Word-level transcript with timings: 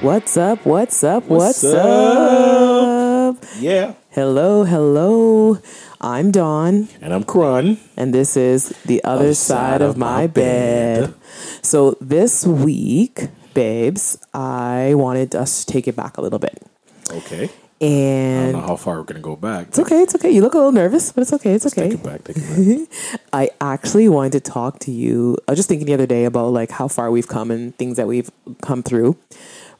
What's 0.00 0.36
up? 0.36 0.64
What's 0.64 1.02
up? 1.02 1.24
What's, 1.24 1.64
What's 1.64 1.74
up? 1.74 3.36
Yeah. 3.58 3.94
Hello, 4.10 4.62
hello. 4.62 5.58
I'm 6.00 6.30
Dawn, 6.30 6.88
And 7.02 7.12
I'm 7.12 7.24
Krun. 7.24 7.78
and 7.96 8.14
this 8.14 8.36
is 8.36 8.68
the 8.86 9.02
other 9.02 9.34
side, 9.34 9.82
of 9.82 9.96
my 9.96 10.28
bed. 10.28 11.14
So 11.62 11.96
this 12.00 12.46
week, 12.46 13.26
babes, 13.54 14.18
I 14.32 14.94
wanted 14.94 15.34
us 15.34 15.64
to 15.64 15.72
take 15.72 15.88
it 15.88 15.96
back 15.96 16.16
a 16.16 16.20
little 16.20 16.38
bit, 16.38 16.62
Okay. 17.10 17.50
And 17.80 18.40
I 18.40 18.52
don't 18.52 18.60
know 18.60 18.66
how 18.66 18.76
far 18.76 18.96
we're 18.98 19.04
gonna 19.04 19.20
go 19.20 19.36
back. 19.36 19.68
it's 19.68 19.78
okay. 19.78 20.02
It's 20.02 20.14
okay. 20.16 20.30
You 20.30 20.42
look 20.42 20.54
a 20.54 20.56
little 20.56 20.72
nervous, 20.72 21.12
but 21.12 21.22
it's 21.22 21.32
okay. 21.32 21.52
It's 21.52 21.66
okay. 21.66 21.90
Take 21.90 22.00
it 22.00 22.02
back. 22.02 22.24
Take 22.24 22.36
it 22.38 22.90
back. 22.90 23.20
I 23.32 23.50
actually 23.60 24.08
wanted 24.08 24.32
to 24.32 24.40
talk 24.40 24.80
to 24.80 24.90
you. 24.90 25.36
I 25.46 25.52
was 25.52 25.58
just 25.58 25.68
thinking 25.68 25.86
the 25.86 25.94
other 25.94 26.06
day 26.06 26.24
about 26.24 26.48
like 26.52 26.72
how 26.72 26.88
far 26.88 27.10
we've 27.10 27.28
come 27.28 27.52
and 27.52 27.76
things 27.78 27.96
that 27.96 28.08
we've 28.08 28.30
come 28.62 28.82
through. 28.82 29.16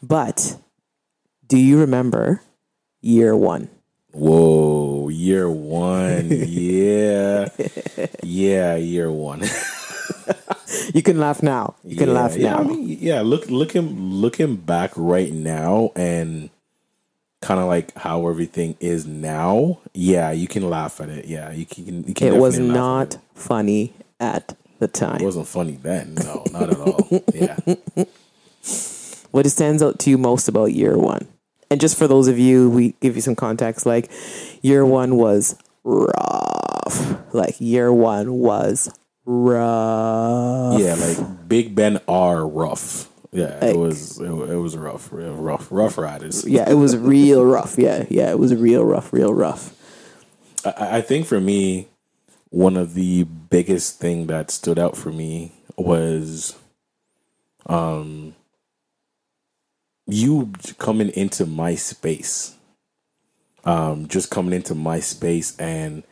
But 0.01 0.59
do 1.49 1.59
you 1.59 1.81
remember 1.81 2.41
year 3.01 3.35
one? 3.37 3.69
Whoa, 4.13 5.09
year 5.09 5.51
one. 5.51 6.29
Yeah. 6.31 7.49
Yeah, 8.23 8.77
year 8.77 9.11
one. 9.11 9.43
You 10.95 11.03
can 11.03 11.19
laugh 11.19 11.43
now. 11.43 11.75
You 11.83 11.97
can 11.97 12.09
yeah, 12.09 12.15
laugh 12.15 12.37
now. 12.37 12.41
yeah. 12.41 12.57
I 12.59 12.63
mean, 12.63 12.99
yeah, 13.01 13.21
look 13.23 13.49
looking 13.51 13.99
looking 14.13 14.57
back 14.57 14.93
right 14.97 15.33
now 15.33 15.93
and 15.97 16.51
kind 17.41 17.61
of 17.61 17.67
like 17.67 17.97
how 17.97 18.27
everything 18.29 18.77
is 18.81 19.07
now. 19.07 19.81
Yeah, 19.95 20.31
you 20.31 20.49
can 20.49 20.69
laugh 20.69 21.01
at 21.01 21.09
it. 21.09 21.27
Yeah, 21.27 21.53
you 21.53 21.67
can 21.67 22.05
you 22.05 22.15
can 22.15 22.29
it 22.29 22.37
was 22.39 22.59
not 22.59 23.15
at 23.15 23.15
it. 23.15 23.21
funny 23.35 23.93
at 24.21 24.57
the 24.79 24.89
time. 24.89 25.21
It 25.21 25.25
wasn't 25.25 25.49
funny 25.49 25.79
then. 25.81 26.15
No, 26.15 26.45
not 26.53 26.71
at 26.71 26.79
all. 26.79 27.09
Yeah. 27.35 27.57
what 29.31 29.47
stands 29.47 29.83
out 29.83 29.99
to 30.01 30.11
you 30.11 30.19
most 30.19 30.49
about 30.49 30.73
year 30.73 30.97
one? 30.97 31.27
And 31.71 31.81
just 31.81 31.99
for 31.99 32.09
those 32.09 32.29
of 32.29 32.39
you, 32.39 32.71
we 32.71 32.95
give 33.01 33.15
you 33.15 33.23
some 33.23 33.37
context. 33.37 33.85
Like 33.85 34.11
year 34.63 34.85
one 34.87 35.17
was 35.17 35.57
rough. 35.85 37.35
Like 37.35 37.61
year 37.61 37.93
one 37.93 38.35
was 38.35 38.91
rough. 39.27 40.81
Yeah, 40.81 40.95
like 40.95 41.49
Big 41.49 41.75
Ben 41.75 42.01
are 42.09 42.47
rough. 42.47 43.09
Yeah, 43.39 43.59
Like- 43.61 43.75
it 43.75 43.79
was 43.79 44.19
it, 44.21 44.25
it 44.27 44.57
was 44.57 44.77
rough, 44.77 45.13
real 45.13 45.35
rough, 45.35 45.69
rough 45.71 45.99
riders. 45.99 46.47
Yeah, 46.47 46.69
it 46.69 46.75
was 46.75 46.97
real 47.15 47.45
rough. 47.45 47.77
Yeah, 47.79 48.05
yeah, 48.11 48.31
it 48.31 48.39
was 48.39 48.55
real 48.55 48.85
rough, 48.85 49.13
real 49.13 49.33
rough. 49.35 49.75
I, 50.65 50.99
I 50.99 51.01
think 51.01 51.27
for 51.27 51.41
me, 51.41 51.89
one 52.51 52.77
of 52.77 52.95
the 52.95 53.25
biggest 53.25 54.01
thing 54.01 54.27
that 54.29 54.51
stood 54.51 54.79
out 54.79 54.97
for 54.97 55.13
me 55.13 55.53
was, 55.77 56.57
um, 57.67 58.35
you 60.07 60.53
coming 60.79 61.11
into 61.11 61.47
my 61.47 61.75
space, 61.75 62.57
um, 63.65 64.09
just 64.09 64.31
coming 64.31 64.55
into 64.55 64.75
my 64.75 65.01
space, 65.01 65.57
and 65.59 66.03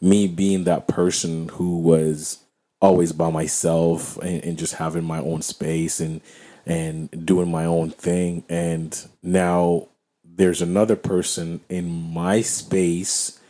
me 0.00 0.28
being 0.28 0.64
that 0.64 0.86
person 0.86 1.48
who 1.48 1.78
was 1.78 2.38
always 2.80 3.12
by 3.12 3.30
myself 3.30 4.16
and, 4.18 4.44
and 4.44 4.58
just 4.58 4.74
having 4.74 5.02
my 5.04 5.18
own 5.18 5.42
space 5.42 5.98
and 5.98 6.20
and 6.68 7.26
doing 7.26 7.50
my 7.50 7.64
own 7.64 7.90
thing, 7.90 8.44
and 8.48 9.08
now 9.22 9.88
there's 10.22 10.62
another 10.62 10.94
person 10.94 11.60
in 11.68 12.12
my 12.12 12.42
space 12.42 13.40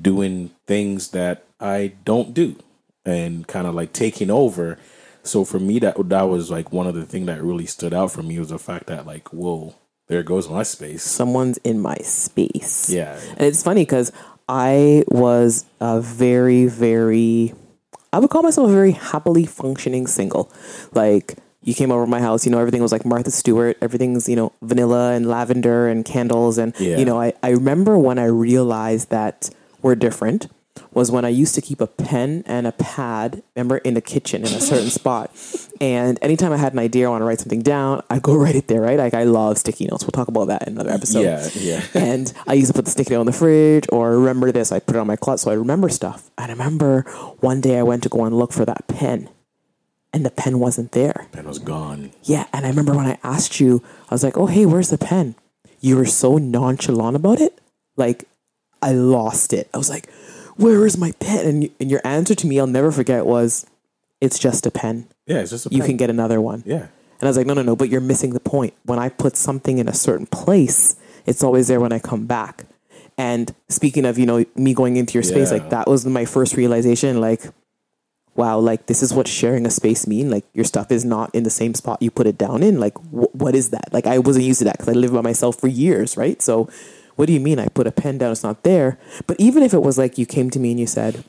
doing 0.00 0.50
things 0.66 1.12
that 1.12 1.44
I 1.60 1.94
don't 2.04 2.34
do 2.34 2.56
and 3.06 3.46
kind 3.46 3.66
of 3.66 3.74
like 3.74 3.92
taking 3.92 4.30
over. 4.30 4.78
So 5.22 5.44
for 5.44 5.58
me, 5.58 5.78
that 5.78 5.96
that 6.08 6.22
was 6.22 6.50
like 6.50 6.72
one 6.72 6.86
of 6.86 6.94
the 6.94 7.06
things 7.06 7.26
that 7.26 7.42
really 7.42 7.66
stood 7.66 7.94
out 7.94 8.12
for 8.12 8.22
me 8.22 8.38
was 8.38 8.50
the 8.50 8.58
fact 8.58 8.88
that 8.88 9.06
like, 9.06 9.32
whoa, 9.32 9.74
there 10.08 10.22
goes 10.22 10.50
my 10.50 10.64
space. 10.64 11.02
Someone's 11.02 11.58
in 11.58 11.80
my 11.80 11.96
space. 11.98 12.90
Yeah, 12.90 13.18
And 13.30 13.42
it's 13.42 13.62
funny 13.62 13.82
because 13.82 14.12
I 14.48 15.04
was 15.08 15.64
a 15.80 16.00
very, 16.00 16.66
very, 16.66 17.54
I 18.12 18.18
would 18.18 18.30
call 18.30 18.42
myself 18.42 18.68
a 18.68 18.72
very 18.72 18.92
happily 18.92 19.46
functioning 19.46 20.06
single. 20.06 20.52
Like, 20.92 21.38
you 21.64 21.74
came 21.74 21.90
over 21.90 22.04
to 22.04 22.10
my 22.10 22.20
house, 22.20 22.44
you 22.44 22.52
know, 22.52 22.58
everything 22.58 22.82
was 22.82 22.92
like 22.92 23.04
Martha 23.04 23.30
Stewart. 23.30 23.76
Everything's, 23.80 24.28
you 24.28 24.36
know, 24.36 24.52
vanilla 24.62 25.12
and 25.12 25.26
lavender 25.26 25.88
and 25.88 26.04
candles. 26.04 26.58
And, 26.58 26.74
Yeah. 26.78 26.98
you 26.98 27.04
know, 27.04 27.18
I, 27.20 27.32
I 27.42 27.50
remember 27.50 27.98
when 27.98 28.18
I 28.18 28.26
realized 28.26 29.10
that 29.10 29.50
we're 29.82 29.94
different 29.94 30.48
was 30.92 31.10
when 31.10 31.24
I 31.24 31.28
used 31.28 31.54
to 31.54 31.60
keep 31.60 31.80
a 31.80 31.86
pen 31.86 32.42
and 32.46 32.66
a 32.66 32.72
pad, 32.72 33.42
remember, 33.56 33.78
in 33.78 33.94
the 33.94 34.00
kitchen 34.00 34.42
in 34.42 34.48
a 34.48 34.60
certain 34.60 34.90
spot. 35.00 35.30
And 35.80 36.18
anytime 36.22 36.52
I 36.52 36.56
had 36.56 36.72
an 36.72 36.78
idea, 36.80 37.06
I 37.06 37.10
want 37.10 37.22
to 37.22 37.26
write 37.26 37.40
something 37.40 37.62
down, 37.62 38.02
I 38.10 38.18
go 38.18 38.34
write 38.42 38.56
it 38.56 38.68
there, 38.68 38.80
right? 38.80 38.98
Like, 38.98 39.14
I 39.14 39.24
love 39.24 39.56
sticky 39.58 39.86
notes. 39.86 40.04
We'll 40.04 40.12
talk 40.12 40.28
about 40.28 40.46
that 40.48 40.66
in 40.66 40.74
another 40.74 40.90
episode 40.90 41.22
yeah, 41.22 41.48
yeah. 41.54 41.82
and 41.94 42.32
I 42.46 42.54
used 42.54 42.68
to 42.68 42.74
put 42.74 42.84
the 42.84 42.90
sticky 42.90 43.14
note 43.14 43.20
on 43.20 43.26
the 43.26 43.32
fridge 43.32 43.86
or 43.90 44.18
remember 44.18 44.52
this. 44.52 44.70
I 44.72 44.80
put 44.80 44.96
it 44.96 44.98
on 44.98 45.06
my 45.06 45.16
closet 45.16 45.44
so 45.44 45.50
I 45.50 45.54
remember 45.54 45.88
stuff. 45.88 46.30
And 46.38 46.50
I 46.50 46.52
remember 46.54 47.02
one 47.40 47.60
day 47.60 47.78
I 47.78 47.82
went 47.82 48.02
to 48.04 48.08
go 48.08 48.24
and 48.24 48.36
look 48.36 48.52
for 48.52 48.64
that 48.64 48.86
pen 48.88 49.28
and 50.14 50.24
the 50.24 50.30
pen 50.30 50.58
wasn't 50.60 50.92
there. 50.92 51.26
Pen 51.32 51.46
was 51.46 51.58
gone. 51.58 52.12
Yeah. 52.22 52.46
And 52.52 52.64
I 52.64 52.68
remember 52.70 52.94
when 52.94 53.06
I 53.06 53.18
asked 53.22 53.60
you, 53.60 53.82
I 54.08 54.14
was 54.14 54.22
like, 54.24 54.38
oh, 54.38 54.46
hey, 54.46 54.64
where's 54.64 54.88
the 54.90 54.96
pen? 54.96 55.34
You 55.80 55.96
were 55.96 56.06
so 56.06 56.38
nonchalant 56.38 57.16
about 57.16 57.40
it. 57.40 57.58
Like, 57.96 58.24
I 58.80 58.92
lost 58.92 59.52
it. 59.52 59.68
I 59.74 59.76
was 59.78 59.90
like, 59.90 60.08
where 60.56 60.86
is 60.86 60.96
my 60.96 61.12
pen? 61.18 61.46
And, 61.46 61.62
you, 61.64 61.70
and 61.80 61.90
your 61.90 62.00
answer 62.04 62.34
to 62.34 62.46
me, 62.46 62.58
I'll 62.60 62.66
never 62.66 62.92
forget, 62.92 63.26
was, 63.26 63.66
it's 64.20 64.38
just 64.38 64.64
a 64.66 64.70
pen. 64.70 65.08
Yeah, 65.26 65.40
it's 65.40 65.50
just 65.50 65.66
a 65.66 65.68
pen. 65.68 65.76
You 65.76 65.82
pen. 65.82 65.88
can 65.90 65.96
get 65.96 66.10
another 66.10 66.40
one. 66.40 66.62
Yeah, 66.64 66.86
And 67.18 67.22
I 67.22 67.26
was 67.26 67.36
like, 67.36 67.46
no, 67.46 67.54
no, 67.54 67.62
no, 67.62 67.74
but 67.76 67.88
you're 67.88 68.00
missing 68.00 68.32
the 68.34 68.40
point. 68.40 68.72
When 68.84 68.98
I 68.98 69.08
put 69.08 69.36
something 69.36 69.78
in 69.78 69.88
a 69.88 69.94
certain 69.94 70.26
place, 70.26 70.96
it's 71.26 71.42
always 71.42 71.68
there 71.68 71.80
when 71.80 71.92
I 71.92 71.98
come 71.98 72.26
back. 72.26 72.64
And 73.18 73.54
speaking 73.68 74.04
of, 74.04 74.18
you 74.18 74.26
know, 74.26 74.44
me 74.54 74.74
going 74.74 74.96
into 74.96 75.14
your 75.14 75.22
space, 75.22 75.50
Yeah. 75.50 75.58
like 75.58 75.70
that 75.70 75.88
was 75.88 76.06
my 76.06 76.24
first 76.24 76.56
realization, 76.56 77.20
like, 77.20 77.42
wow, 78.36 78.58
like 78.58 78.86
this 78.86 79.02
is 79.02 79.12
what 79.14 79.28
sharing 79.28 79.66
a 79.66 79.70
space 79.70 80.06
mean. 80.06 80.30
Like 80.30 80.44
your 80.52 80.64
stuff 80.64 80.90
is 80.90 81.04
not 81.04 81.34
in 81.34 81.42
the 81.44 81.50
same 81.50 81.74
spot 81.74 82.02
you 82.02 82.10
put 82.10 82.26
it 82.26 82.38
down 82.38 82.62
in. 82.62 82.80
Like, 82.80 82.96
wh- 82.98 83.34
what 83.34 83.54
is 83.54 83.70
that? 83.70 83.92
Like 83.92 84.06
I 84.06 84.18
wasn't 84.18 84.44
used 84.44 84.58
to 84.60 84.64
that 84.64 84.78
because 84.78 84.88
I 84.88 84.92
lived 84.92 85.14
by 85.14 85.20
myself 85.20 85.58
for 85.60 85.68
years, 85.68 86.16
right? 86.16 86.40
So 86.42 86.68
what 87.16 87.26
do 87.26 87.32
you 87.32 87.40
mean? 87.40 87.58
I 87.58 87.68
put 87.68 87.86
a 87.86 87.92
pen 87.92 88.18
down, 88.18 88.32
it's 88.32 88.42
not 88.42 88.64
there. 88.64 88.98
But 89.26 89.38
even 89.38 89.62
if 89.62 89.72
it 89.72 89.82
was 89.82 89.98
like 89.98 90.18
you 90.18 90.26
came 90.26 90.50
to 90.50 90.58
me 90.58 90.72
and 90.72 90.80
you 90.80 90.86
said, 90.86 91.24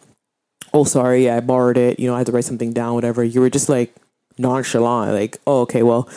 oh, 0.74 0.84
sorry, 0.84 1.30
I 1.30 1.40
borrowed 1.42 1.78
it, 1.78 2.00
you 2.00 2.08
know, 2.08 2.16
I 2.16 2.20
had 2.20 2.28
to 2.28 2.32
write 2.32 2.44
something 2.46 2.74
down, 2.74 2.96
whatever, 2.96 3.24
you 3.24 3.40
were 3.40 3.52
just 3.52 3.70
like 3.70 3.96
nonchalant, 4.38 5.14
like, 5.14 5.38
oh, 5.46 5.62
okay, 5.62 5.84
well, 5.84 6.10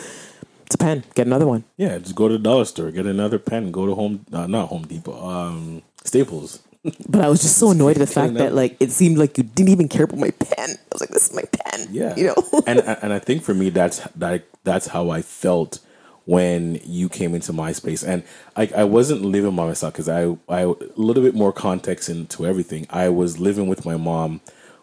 it's 0.65 0.75
a 0.75 0.77
pen, 0.77 1.03
get 1.15 1.25
another 1.27 1.47
one. 1.47 1.63
yeah. 1.77 1.97
Just 1.97 2.15
go 2.15 2.27
to 2.27 2.33
the 2.37 2.43
dollar 2.43 2.65
store, 2.65 2.91
get 2.91 3.05
another 3.05 3.39
pen. 3.39 3.71
Go 3.71 3.85
to 3.87 3.95
Home, 3.95 4.25
uh, 4.31 4.45
not 4.47 4.69
Home 4.69 4.83
Depot, 4.83 5.19
um, 5.27 5.81
Staples. 6.03 6.59
But 6.83 7.21
I 7.21 7.27
was 7.27 7.41
just 7.41 7.57
so 7.57 7.71
annoyed 7.71 7.97
at 7.97 7.99
the 7.99 8.07
fact 8.07 8.35
that 8.35 8.53
like 8.53 8.77
it 8.79 8.91
seemed 8.91 9.17
like 9.17 9.37
you 9.37 9.43
didn't 9.43 9.69
even 9.69 9.89
care 9.89 10.05
about 10.05 10.19
my 10.19 10.31
pen. 10.31 10.69
I 10.69 10.87
was 10.93 11.01
like, 11.01 11.09
this 11.09 11.29
is 11.29 11.35
my 11.35 11.43
pen. 11.43 11.87
Yeah, 11.91 12.15
You 12.15 12.27
know? 12.27 12.61
and 12.67 12.79
and 12.79 13.11
I 13.11 13.19
think 13.19 13.43
for 13.43 13.53
me 13.53 13.69
that's 13.69 13.99
that 14.15 14.45
that's 14.63 14.87
how 14.87 15.09
I 15.09 15.21
felt 15.21 15.79
when 16.25 16.79
you 16.85 17.09
came 17.09 17.33
into 17.35 17.51
my 17.51 17.73
space, 17.73 18.03
and 18.03 18.23
I 18.55 18.69
I 18.75 18.83
wasn't 18.85 19.23
living 19.23 19.55
by 19.55 19.65
myself 19.65 19.93
because 19.93 20.07
I 20.07 20.37
I 20.47 20.61
a 20.61 20.75
little 20.95 21.23
bit 21.23 21.35
more 21.35 21.51
context 21.51 22.07
into 22.07 22.45
everything. 22.45 22.87
I 22.89 23.09
was 23.09 23.39
living 23.39 23.67
with 23.67 23.83
my 23.83 23.97
mom 23.97 24.39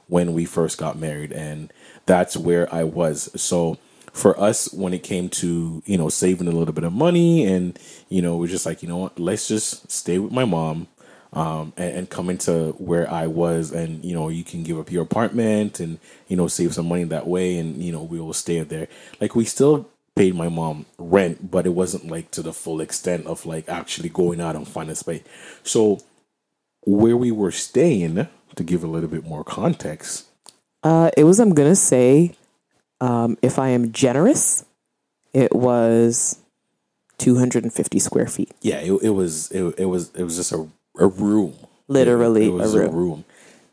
when 0.09 0.35
we 0.35 0.45
first 0.45 0.77
got 0.77 0.99
married, 0.99 1.33
and 1.33 1.73
that's 2.05 2.37
where 2.37 2.73
I 2.75 2.85
was. 2.85 3.31
So 3.41 3.79
for 4.13 4.39
us, 4.39 4.73
when 4.73 4.93
it 4.93 5.03
came 5.03 5.31
to 5.31 5.83
you 5.87 5.97
know 5.97 6.11
saving 6.11 6.49
a 6.49 6.53
little 6.53 6.75
bit 6.75 6.85
of 6.85 6.93
money, 6.93 7.47
and 7.47 7.79
you 8.11 8.21
know 8.21 8.37
we're 8.37 8.49
just 8.49 8.67
like 8.67 8.83
you 8.83 8.89
know 8.89 8.99
what, 8.99 9.19
let's 9.19 9.49
just 9.49 9.91
stay 9.91 10.19
with 10.19 10.33
my 10.33 10.45
mom 10.45 10.89
um, 11.37 11.73
and, 11.77 11.97
and 11.97 12.11
come 12.11 12.31
into 12.31 12.73
where 12.79 13.09
I 13.09 13.27
was, 13.29 13.71
and 13.71 14.05
you 14.05 14.15
know, 14.15 14.29
you 14.29 14.43
can 14.43 14.63
give 14.65 14.79
up 14.79 14.91
your 14.91 15.03
apartment 15.03 15.79
and 15.81 15.99
you 16.29 16.37
know 16.37 16.49
save 16.49 16.75
some 16.75 16.89
money 16.89 17.05
that 17.05 17.27
way, 17.29 17.59
and 17.59 17.83
you 17.83 17.93
know 17.93 18.03
we 18.03 18.21
will 18.21 18.33
stay 18.33 18.61
there. 18.63 18.89
Like 19.21 19.37
we 19.37 19.45
still 19.45 19.89
paid 20.17 20.35
my 20.35 20.49
mom 20.49 20.87
rent, 20.99 21.51
but 21.51 21.67
it 21.67 21.75
wasn't 21.75 22.09
like 22.09 22.31
to 22.33 22.43
the 22.43 22.53
full 22.53 22.81
extent 22.81 23.27
of 23.27 23.45
like 23.47 23.69
actually 23.69 24.09
going 24.09 24.41
out 24.41 24.57
and 24.57 24.67
finding 24.67 24.97
space. 24.97 25.23
So 25.63 26.01
where 26.87 27.17
we 27.17 27.31
were 27.31 27.53
staying, 27.53 28.27
to 28.55 28.65
give 28.65 28.83
a 28.83 28.87
little 28.87 29.11
bit 29.11 29.25
more 29.25 29.45
context, 29.45 30.27
Uh, 30.83 31.11
it 31.17 31.25
was, 31.25 31.39
I'm 31.39 31.55
to 31.55 31.77
say, 31.77 32.35
um, 33.01 33.37
if 33.43 33.59
I 33.59 33.69
am 33.69 33.93
generous, 33.93 34.65
it 35.35 35.55
was 35.55 36.39
250 37.19 37.99
square 37.99 38.27
feet. 38.27 38.53
yeah, 38.63 38.79
it, 38.79 38.93
it 39.03 39.11
was 39.11 39.51
it, 39.51 39.63
it 39.79 39.87
was 39.87 40.11
it 40.15 40.25
was 40.25 40.37
just 40.37 40.53
a 40.53 40.67
a 40.99 41.07
room, 41.07 41.55
Literally 41.89 42.47
it, 42.47 42.53
was 42.53 42.75
a 42.75 42.89
room. 42.89 43.25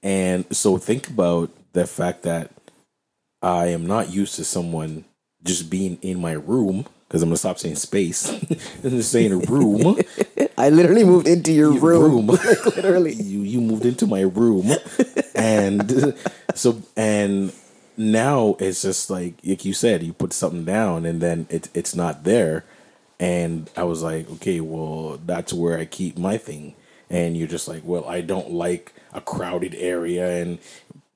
And 0.01 0.45
so 0.55 0.77
think 0.77 1.07
about 1.09 1.49
the 1.73 1.87
fact 1.87 2.23
that 2.23 2.51
I 3.41 3.67
am 3.67 3.85
not 3.87 4.11
used 4.11 4.35
to 4.35 4.45
someone 4.45 5.05
just 5.43 5.69
being 5.69 5.97
in 6.01 6.19
my 6.21 6.33
room 6.33 6.85
because 7.07 7.21
I'm 7.21 7.29
gonna 7.29 7.37
stop 7.37 7.59
saying 7.59 7.75
space 7.75 8.27
and 8.83 8.91
just 8.91 9.11
saying 9.11 9.31
a 9.31 9.37
room. 9.37 9.97
I 10.57 10.69
literally 10.69 11.03
moved 11.03 11.27
into 11.27 11.51
your, 11.51 11.71
room. 11.71 12.27
like 12.27 12.65
literally, 12.75 13.13
you 13.13 13.41
you 13.41 13.61
moved 13.61 13.85
into 13.85 14.07
my 14.07 14.21
room, 14.21 14.71
and 15.35 16.15
so 16.55 16.81
and 16.97 17.53
now 17.97 18.55
it's 18.59 18.81
just 18.81 19.09
like 19.09 19.35
like 19.43 19.65
you 19.65 19.73
said, 19.73 20.03
you 20.03 20.13
put 20.13 20.33
something 20.33 20.65
down 20.65 21.05
and 21.05 21.21
then 21.21 21.45
it 21.49 21.69
it's 21.73 21.95
not 21.95 22.23
there, 22.23 22.63
and 23.19 23.69
I 23.77 23.83
was 23.83 24.01
like, 24.01 24.29
okay, 24.31 24.59
well 24.59 25.19
that's 25.23 25.53
where 25.53 25.77
I 25.77 25.85
keep 25.85 26.17
my 26.17 26.37
thing, 26.37 26.75
and 27.13 27.37
you're 27.37 27.47
just 27.47 27.67
like, 27.67 27.83
well, 27.85 28.05
I 28.05 28.21
don't 28.21 28.51
like 28.51 28.91
a 29.13 29.21
crowded 29.21 29.75
area, 29.75 30.41
and 30.41 30.57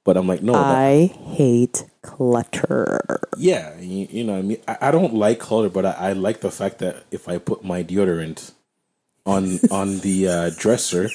but 0.06 0.16
I'm 0.16 0.28
like, 0.28 0.42
no, 0.44 0.54
that- 0.54 0.62
I 0.64 1.08
hate 1.36 1.84
clutter. 2.04 3.20
yeah, 3.38 3.78
you, 3.80 4.08
you 4.10 4.24
know, 4.24 4.34
what 4.34 4.40
I 4.40 4.42
mean, 4.44 4.58
I, 4.68 4.78
I 4.82 4.92
don't 4.92 5.14
like 5.16 5.40
clutter, 5.40 5.70
but 5.70 5.86
I, 5.86 5.92
I 5.92 6.14
like 6.14 6.42
the 6.42 6.52
fact 6.52 6.78
that 6.80 7.04
if 7.12 7.28
I 7.28 7.38
put 7.40 7.64
my 7.64 7.84
deodorant 7.84 8.52
on 9.26 9.60
on 9.72 10.00
the 10.00 10.28
uh, 10.28 10.52
dresser, 10.58 11.10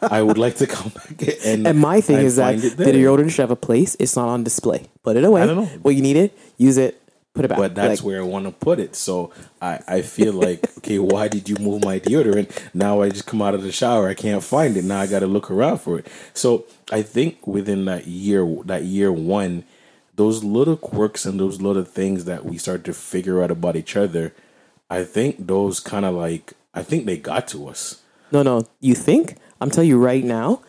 I 0.00 0.22
would 0.22 0.38
like 0.38 0.56
to 0.56 0.66
come 0.66 0.88
back 0.90 1.22
and 1.44 1.66
And 1.66 1.78
my 1.78 2.00
thing 2.00 2.16
and 2.16 2.26
is 2.26 2.36
that 2.36 2.56
the 2.58 2.84
deodorant 2.84 3.30
should 3.30 3.42
have 3.42 3.50
a 3.52 3.56
place. 3.56 3.96
It's 4.00 4.16
not 4.16 4.28
on 4.28 4.42
display. 4.42 4.86
Put 5.04 5.16
it 5.16 5.24
away. 5.24 5.42
I 5.42 5.46
don't 5.46 5.56
know. 5.56 5.70
Well, 5.82 5.92
you 5.92 6.02
need 6.02 6.16
it. 6.16 6.36
Use 6.56 6.78
it. 6.78 7.00
Put 7.34 7.46
it 7.46 7.48
back. 7.48 7.58
but 7.58 7.74
that's 7.74 8.00
Like, 8.00 8.06
where 8.06 8.20
I 8.20 8.24
want 8.24 8.44
to 8.44 8.52
put 8.52 8.78
it. 8.78 8.94
So 8.94 9.32
I, 9.60 9.80
I 9.88 10.02
feel 10.02 10.34
like, 10.34 10.64
okay, 10.78 10.98
why 10.98 11.28
did 11.28 11.48
you 11.48 11.56
move 11.56 11.84
my 11.84 11.98
deodorant? 11.98 12.50
Now 12.74 13.00
I 13.00 13.08
just 13.08 13.26
come 13.26 13.40
out 13.40 13.54
of 13.54 13.62
the 13.62 13.72
shower, 13.72 14.08
I 14.08 14.14
can't 14.14 14.44
find 14.44 14.76
it. 14.76 14.84
Now 14.84 15.00
I 15.00 15.06
got 15.06 15.20
to 15.20 15.26
look 15.26 15.50
around 15.50 15.78
for 15.78 15.98
it. 15.98 16.06
So 16.34 16.66
I 16.90 17.02
think 17.02 17.46
within 17.46 17.86
that 17.86 18.06
year, 18.06 18.46
that 18.66 18.84
year 18.84 19.10
one, 19.10 19.64
those 20.14 20.44
little 20.44 20.76
quirks 20.76 21.24
and 21.24 21.40
those 21.40 21.60
little 21.62 21.84
things 21.84 22.26
that 22.26 22.44
we 22.44 22.58
start 22.58 22.84
to 22.84 22.92
figure 22.92 23.42
out 23.42 23.50
about 23.50 23.76
each 23.76 23.96
other, 23.96 24.34
I 24.90 25.04
think 25.04 25.46
those 25.46 25.80
kind 25.80 26.04
of 26.04 26.14
like, 26.14 26.52
I 26.74 26.82
think 26.82 27.06
they 27.06 27.16
got 27.16 27.48
to 27.48 27.68
us. 27.68 28.02
No, 28.30 28.42
no. 28.42 28.66
You 28.80 28.94
think? 28.94 29.36
I'm 29.60 29.70
telling 29.70 29.88
you 29.88 29.98
right 29.98 30.24
now, 30.24 30.60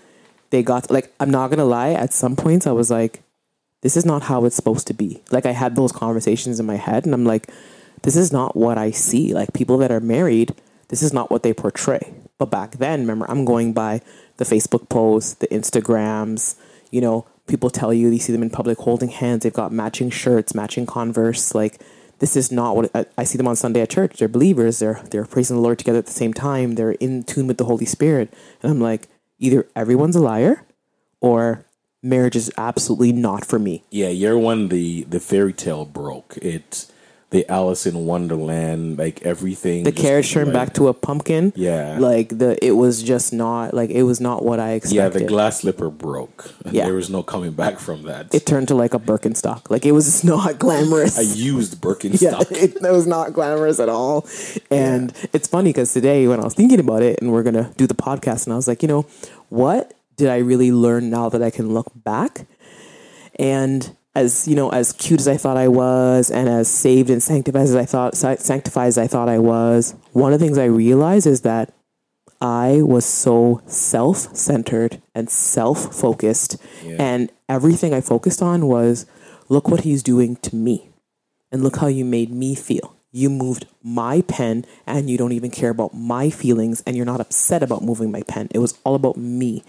they 0.50 0.62
got 0.62 0.92
like 0.92 1.12
I'm 1.20 1.32
not 1.32 1.50
gonna 1.50 1.66
lie, 1.66 1.94
at 1.94 2.14
some 2.14 2.36
points 2.36 2.68
I 2.68 2.72
was 2.74 2.92
like, 2.92 3.23
this 3.84 3.98
is 3.98 4.06
not 4.06 4.24
how 4.24 4.46
it's 4.46 4.56
supposed 4.56 4.88
to 4.88 4.94
be. 4.94 5.22
Like 5.30 5.46
I 5.46 5.52
had 5.52 5.76
those 5.76 5.92
conversations 5.92 6.60
in 6.60 6.66
my 6.66 6.78
head 6.78 7.06
and 7.06 7.14
I'm 7.14 7.26
like, 7.26 7.52
this 8.02 8.16
is 8.16 8.32
not 8.32 8.56
what 8.56 8.78
I 8.78 8.92
see. 8.92 9.34
Like 9.34 9.54
people 9.54 9.78
that 9.78 9.92
are 9.92 10.00
married, 10.00 10.56
this 10.88 11.04
is 11.04 11.14
not 11.14 11.30
what 11.30 11.44
they 11.44 11.54
portray. 11.54 12.14
But 12.38 12.50
back 12.50 12.78
then, 12.78 13.02
remember, 13.02 13.30
I'm 13.30 13.46
going 13.46 13.74
by 13.74 14.02
the 14.38 14.46
Facebook 14.46 14.90
posts, 14.90 15.36
the 15.36 15.48
Instagrams, 15.48 16.56
you 16.92 17.02
know, 17.02 17.28
people 17.46 17.70
tell 17.70 17.94
you 17.94 18.10
you 18.10 18.20
see 18.20 18.32
them 18.32 18.42
in 18.42 18.50
public 18.50 18.80
holding 18.80 19.10
hands, 19.10 19.44
they've 19.44 19.54
got 19.54 19.72
matching 19.72 20.10
shirts, 20.10 20.56
matching 20.56 20.86
converse, 20.86 21.54
like 21.54 21.80
this 22.20 22.38
is 22.38 22.54
not 22.54 22.78
what 22.78 22.90
I, 22.96 23.06
I 23.18 23.24
see 23.26 23.38
them 23.38 23.50
on 23.50 23.58
Sunday 23.58 23.82
at 23.82 23.90
church. 23.90 24.16
They're 24.18 24.30
believers. 24.30 24.80
They're 24.80 25.02
they're 25.10 25.26
praising 25.26 25.58
the 25.58 25.62
Lord 25.62 25.78
together 25.78 26.00
at 26.00 26.06
the 26.06 26.14
same 26.14 26.34
time. 26.34 26.76
They're 26.76 26.94
in 26.94 27.24
tune 27.24 27.48
with 27.48 27.58
the 27.58 27.66
Holy 27.66 27.86
Spirit. 27.86 28.34
And 28.62 28.72
I'm 28.72 28.80
like, 28.80 29.10
either 29.40 29.68
everyone's 29.76 30.16
a 30.16 30.22
liar, 30.22 30.66
or 31.20 31.66
marriage 32.04 32.36
is 32.36 32.52
absolutely 32.58 33.12
not 33.14 33.46
for 33.46 33.58
me. 33.58 33.84
Yeah, 33.90 34.10
year 34.10 34.38
one, 34.38 34.68
the 34.68 35.04
the 35.04 35.20
fairy 35.20 35.54
tale 35.54 35.86
broke. 35.86 36.38
It's 36.42 36.92
the 37.32 37.50
Alice 37.52 37.88
in 37.88 38.06
Wonderland, 38.06 39.00
like 39.00 39.24
everything. 39.24 39.86
The 39.86 39.92
carriage 39.92 40.32
turned 40.32 40.50
went- 40.54 40.54
back 40.54 40.74
to 40.76 40.88
a 40.88 40.94
pumpkin. 40.94 41.52
Yeah. 41.56 41.98
like 42.00 42.30
the 42.38 42.64
it 42.64 42.74
was 42.74 43.02
just 43.02 43.34
not 43.34 43.74
like 43.74 43.90
it 43.90 44.04
was 44.04 44.22
not 44.22 44.46
what 44.46 44.60
I 44.60 44.74
expected. 44.74 44.96
Yeah, 44.98 45.10
the 45.10 45.26
glass 45.26 45.62
slipper 45.62 45.90
broke. 45.90 46.52
Yeah. 46.74 46.86
There 46.86 46.94
was 46.96 47.10
no 47.10 47.22
coming 47.24 47.52
back 47.52 47.78
from 47.80 48.04
that. 48.04 48.34
it 48.34 48.46
turned 48.48 48.68
to 48.70 48.76
like 48.76 48.94
a 48.96 49.00
Birkenstock. 49.00 49.70
Like 49.70 49.86
it 49.86 49.92
was 49.94 50.06
just 50.06 50.24
not 50.36 50.60
glamorous. 50.60 51.18
I 51.18 51.22
used 51.22 51.74
yeah, 51.76 51.80
Birkenstock. 51.82 52.52
it, 52.52 52.76
it 52.76 52.92
was 52.92 53.06
not 53.08 53.34
glamorous 53.34 53.80
at 53.80 53.90
all. 53.90 54.28
And 54.72 55.12
it's 55.34 55.48
funny 55.48 55.70
because 55.70 55.92
today 55.94 56.28
when 56.28 56.40
I 56.40 56.44
was 56.44 56.54
thinking 56.56 56.80
about 56.80 57.02
it 57.04 57.20
and 57.22 57.32
we're 57.32 57.44
gonna 57.44 57.72
do 57.78 57.86
the 57.88 57.94
podcast, 57.96 58.46
and 58.46 58.54
I 58.54 58.56
was 58.58 58.68
like, 58.68 58.82
you 58.82 58.88
know, 58.88 59.04
what 59.50 59.94
did 60.24 60.32
I 60.32 60.38
really 60.38 60.72
learn 60.72 61.10
now 61.10 61.28
that 61.28 61.44
I 61.44 61.50
can 61.50 61.74
look 61.74 61.92
back? 61.94 62.48
And 63.38 63.96
as 64.16 64.48
you 64.48 64.56
know, 64.56 64.70
as 64.70 64.94
cute 64.94 65.20
as 65.20 65.28
I 65.28 65.36
thought 65.38 65.58
I 65.58 65.68
was, 65.68 66.32
and 66.32 66.48
as 66.48 66.70
saved 66.70 67.10
and 67.10 67.22
sanctified 67.22 67.64
as 67.64 67.76
I 67.76 67.84
thought 67.86 68.16
sanctified 68.16 68.88
as 68.88 68.98
I 68.98 69.08
thought 69.08 69.28
I 69.28 69.40
was, 69.40 69.96
one 70.14 70.32
of 70.32 70.40
the 70.40 70.46
things 70.46 70.58
I 70.58 70.66
realized 70.66 71.28
is 71.28 71.42
that 71.42 71.74
I 72.40 72.82
was 72.84 73.06
so 73.06 73.62
self 73.66 74.34
centered 74.36 75.02
and 75.14 75.30
self 75.30 75.94
focused, 75.94 76.56
Yeah. 76.86 76.96
and 77.00 77.32
everything 77.50 77.94
I 77.94 78.00
focused 78.02 78.42
on 78.42 78.68
was 78.68 79.06
look 79.50 79.68
what 79.68 79.82
he's 79.82 80.04
doing 80.04 80.38
to 80.38 80.56
me, 80.56 80.90
and 81.52 81.62
look 81.64 81.78
how 81.78 81.88
you 81.88 82.06
made 82.06 82.32
me 82.34 82.56
feel. 82.56 82.96
You 83.14 83.30
moved 83.30 83.68
my 83.82 84.22
pen, 84.22 84.66
and 84.86 85.10
you 85.10 85.18
don't 85.18 85.32
even 85.32 85.52
care 85.52 85.70
about 85.70 85.94
my 85.94 86.30
feelings, 86.30 86.84
and 86.86 86.98
you're 86.98 87.06
not 87.06 87.22
upset 87.22 87.64
about 87.64 87.84
moving 87.84 88.12
my 88.12 88.24
pen. 88.24 88.50
It 88.52 88.60
was 88.60 88.78
all 88.84 88.96
about 88.96 89.16
me. 89.16 89.64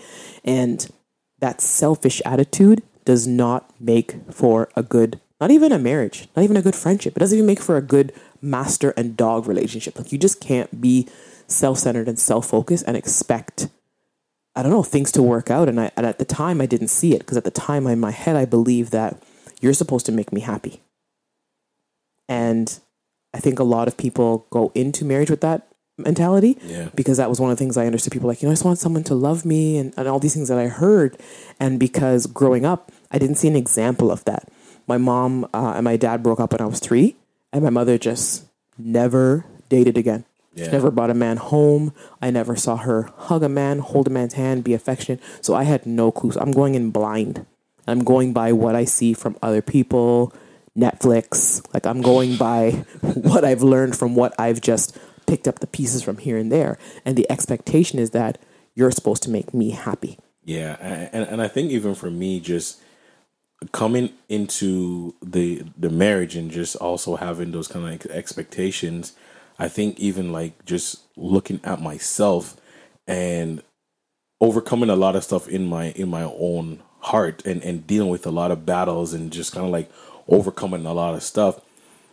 And 0.45 0.91
that 1.39 1.61
selfish 1.61 2.21
attitude 2.25 2.83
does 3.05 3.27
not 3.27 3.71
make 3.79 4.17
for 4.33 4.71
a 4.75 4.83
good, 4.83 5.21
not 5.41 5.51
even 5.51 5.73
a 5.73 5.79
marriage, 5.79 6.27
not 6.35 6.43
even 6.43 6.57
a 6.57 6.63
good 6.63 6.75
friendship. 6.75 7.17
It 7.17 7.21
doesn't 7.21 7.37
even 7.37 7.47
make 7.47 7.61
for 7.61 7.77
a 7.77 7.83
good 7.83 8.13
master 8.41 8.95
and 8.97 9.17
dog 9.17 9.47
relationship. 9.47 9.99
Like 9.99 10.11
you 10.11 10.19
just 10.19 10.41
can't 10.41 10.81
be 10.81 11.07
self-centered 11.47 12.09
and 12.09 12.19
self-focused 12.19 12.85
and 12.87 12.97
expect 12.97 13.69
I 14.57 14.63
don't 14.63 14.71
know 14.71 14.83
things 14.83 15.11
to 15.13 15.23
work 15.23 15.51
out. 15.51 15.69
And 15.69 15.81
I 15.81 15.91
and 15.97 16.07
at 16.07 16.19
the 16.19 16.25
time 16.25 16.61
I 16.61 16.67
didn't 16.67 16.89
see 16.89 17.13
it 17.15 17.21
because 17.21 17.37
at 17.37 17.45
the 17.45 17.51
time 17.51 17.87
in 17.87 17.99
my 18.01 18.13
head 18.13 18.37
I 18.37 18.45
believed 18.45 18.93
that 18.93 19.23
you're 19.61 19.75
supposed 19.75 20.07
to 20.07 20.13
make 20.13 20.33
me 20.33 20.41
happy. 20.41 20.81
And 22.29 22.79
I 23.35 23.39
think 23.41 23.59
a 23.59 23.65
lot 23.65 23.89
of 23.89 23.97
people 23.97 24.47
go 24.51 24.71
into 24.75 25.05
marriage 25.05 25.29
with 25.31 25.41
that 25.43 25.67
mentality 25.99 26.57
Yeah. 26.65 26.89
because 26.95 27.19
that 27.19 27.29
was 27.29 27.41
one 27.41 27.51
of 27.51 27.57
the 27.59 27.63
things 27.65 27.77
I 27.77 27.87
understood. 27.87 28.13
People 28.13 28.29
like, 28.29 28.43
you 28.43 28.47
know, 28.49 28.53
I 28.53 28.55
just 28.55 28.65
want 28.65 28.79
someone 28.79 29.05
to 29.05 29.15
love 29.15 29.45
me 29.45 29.77
and, 29.77 29.93
and 29.97 30.09
all 30.09 30.19
these 30.19 30.35
things 30.35 30.49
that 30.49 30.59
I 30.59 30.69
heard. 30.69 31.19
And 31.61 31.79
because 31.79 32.27
growing 32.27 32.65
up, 32.65 32.91
I 33.11 33.19
didn't 33.19 33.37
see 33.37 33.49
an 33.49 33.57
example 33.57 34.11
of 34.11 34.25
that. 34.25 34.49
My 34.87 34.99
mom 34.99 35.45
uh, 35.55 35.75
and 35.77 35.85
my 35.85 35.97
dad 35.97 36.23
broke 36.23 36.41
up 36.41 36.53
when 36.53 36.61
I 36.61 36.67
was 36.67 36.79
three, 36.81 37.17
and 37.53 37.63
my 37.63 37.71
mother 37.71 37.97
just 37.99 38.45
never 38.79 39.45
dated 39.69 39.97
again. 39.97 40.25
She 40.57 40.63
never 40.71 40.91
brought 40.93 41.11
a 41.11 41.15
man 41.15 41.37
home. 41.39 41.93
I 42.23 42.31
never 42.31 42.55
saw 42.55 42.77
her 42.77 43.09
hug 43.17 43.43
a 43.43 43.49
man, 43.49 43.81
hold 43.81 44.07
a 44.07 44.11
man's 44.11 44.35
hand, 44.35 44.63
be 44.63 44.73
affectionate. 44.73 45.21
So 45.41 45.55
I 45.55 45.65
had 45.65 45.85
no 45.85 46.13
clue. 46.13 46.31
So 46.31 46.41
I'm 46.41 46.53
going 46.53 46.77
in 46.77 46.91
blind. 46.93 47.45
I'm 47.89 48.05
going 48.05 48.33
by 48.33 48.53
what 48.53 48.77
I 48.77 48.85
see 48.85 49.15
from 49.15 49.37
other 49.43 49.61
people, 49.63 50.33
Netflix. 50.77 51.65
Like 51.73 51.87
I'm 51.87 52.03
going 52.03 52.37
by 52.37 52.71
what 53.01 53.45
I've 53.45 53.63
learned 53.63 53.97
from 53.97 54.15
what 54.15 54.35
I've 54.39 54.61
just 54.61 54.97
picked 55.27 55.49
up 55.49 55.61
the 55.61 55.67
pieces 55.67 56.03
from 56.03 56.19
here 56.19 56.37
and 56.37 56.51
there. 56.51 56.79
And 57.05 57.17
the 57.17 57.31
expectation 57.31 57.99
is 57.99 58.11
that 58.11 58.39
you're 58.75 58.91
supposed 58.91 59.23
to 59.25 59.31
make 59.31 59.55
me 59.55 59.71
happy. 59.71 60.19
Yeah, 60.45 60.77
and 61.13 61.27
and 61.27 61.43
I 61.43 61.49
think 61.49 61.71
even 61.71 61.95
for 61.95 62.11
me, 62.11 62.39
just 62.39 62.81
coming 63.73 64.13
into 64.29 65.15
the 65.23 65.65
the 65.79 65.91
marriage 65.91 66.37
and 66.37 66.51
just 66.51 66.77
also 66.77 67.17
having 67.17 67.53
those 67.53 67.69
kind 67.69 67.85
of 67.85 67.91
like 67.93 68.07
expectations, 68.07 69.15
I 69.59 69.69
think 69.69 69.99
even 69.99 70.33
like 70.33 70.65
just 70.65 71.03
looking 71.17 71.61
at 71.65 71.81
myself 71.81 72.57
and 73.07 73.63
overcoming 74.41 74.91
a 74.91 74.97
lot 74.97 75.17
of 75.17 75.25
stuff 75.25 75.49
in 75.49 75.67
my 75.67 75.87
in 75.93 76.09
my 76.09 76.25
own 76.25 76.83
heart 77.01 77.45
and 77.47 77.63
and 77.63 77.87
dealing 77.87 78.11
with 78.11 78.27
a 78.27 78.31
lot 78.31 78.51
of 78.51 78.67
battles 78.67 79.15
and 79.15 79.33
just 79.33 79.53
kind 79.53 79.65
of 79.65 79.73
like 79.73 79.91
overcoming 80.29 80.87
a 80.87 80.93
lot 80.95 81.15
of 81.15 81.23
stuff 81.23 81.61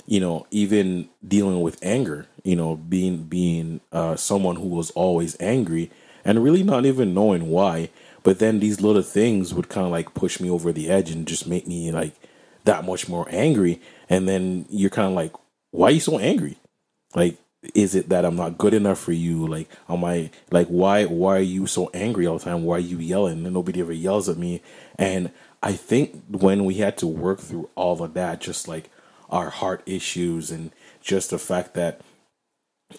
you 0.06 0.20
know 0.20 0.46
even 0.51 1.08
dealing 1.25 1.62
with 1.62 1.77
anger 1.82 2.25
you 2.44 2.56
know 2.56 2.75
being 2.75 3.24
being 3.24 3.80
uh 3.91 4.15
someone 4.15 4.56
who 4.56 4.68
was 4.68 4.91
always 4.91 5.38
angry 5.39 5.91
and 6.24 6.44
really 6.44 6.63
not 6.63 6.86
even 6.86 7.13
knowing 7.13 7.50
why. 7.50 7.89
But 8.24 8.39
then 8.39 8.60
these 8.60 8.82
little 8.82 9.01
things 9.01 9.53
would 9.53 9.70
kind 9.70 9.86
of 9.86 9.91
like 9.91 10.13
push 10.13 10.39
me 10.39 10.50
over 10.50 10.72
the 10.72 10.89
edge 10.89 11.10
and 11.10 11.27
just 11.27 11.48
make 11.48 11.68
me 11.68 11.91
like 11.91 12.13
that 12.65 12.86
much 12.86 13.10
more 13.10 13.25
angry. 13.30 13.82
And 14.10 14.27
then 14.27 14.65
you're 14.70 14.89
kind 14.89 15.08
of 15.08 15.13
like 15.13 15.34
why 15.72 15.88
are 15.88 15.91
you 15.91 16.00
so 16.00 16.20
angry? 16.20 16.58
Like 17.15 17.38
is 17.75 17.94
it 17.94 18.10
that 18.10 18.25
i'm 18.25 18.36
not 18.36 18.58
good 18.58 18.74
enough 18.74 19.00
for 19.00 19.12
you? 19.12 19.48
Like 19.48 19.70
am 19.89 20.03
i 20.03 20.30
like 20.51 20.68
why 20.68 21.06
why 21.06 21.38
are 21.38 21.41
you 21.41 21.65
so 21.68 21.89
angry 21.94 22.27
all 22.27 22.38
the 22.38 22.46
time? 22.46 22.63
Why 22.63 22.77
are 22.77 22.80
you 22.80 22.98
yelling? 22.98 23.44
And 23.46 23.53
nobody 23.53 23.82
ever 23.82 23.94
yells 23.94 24.30
at 24.30 24.38
me. 24.38 24.62
And 24.98 25.32
i 25.62 25.72
think 25.74 26.22
when 26.30 26.65
we 26.65 26.75
had 26.75 26.98
to 26.98 27.08
work 27.08 27.39
through 27.39 27.70
all 27.75 28.01
of 28.03 28.13
that 28.13 28.41
just 28.41 28.68
like 28.68 28.89
our 29.30 29.50
heart 29.50 29.82
issues 29.86 30.51
and 30.51 30.72
just 31.01 31.30
the 31.30 31.39
fact 31.39 31.74
that 31.74 32.01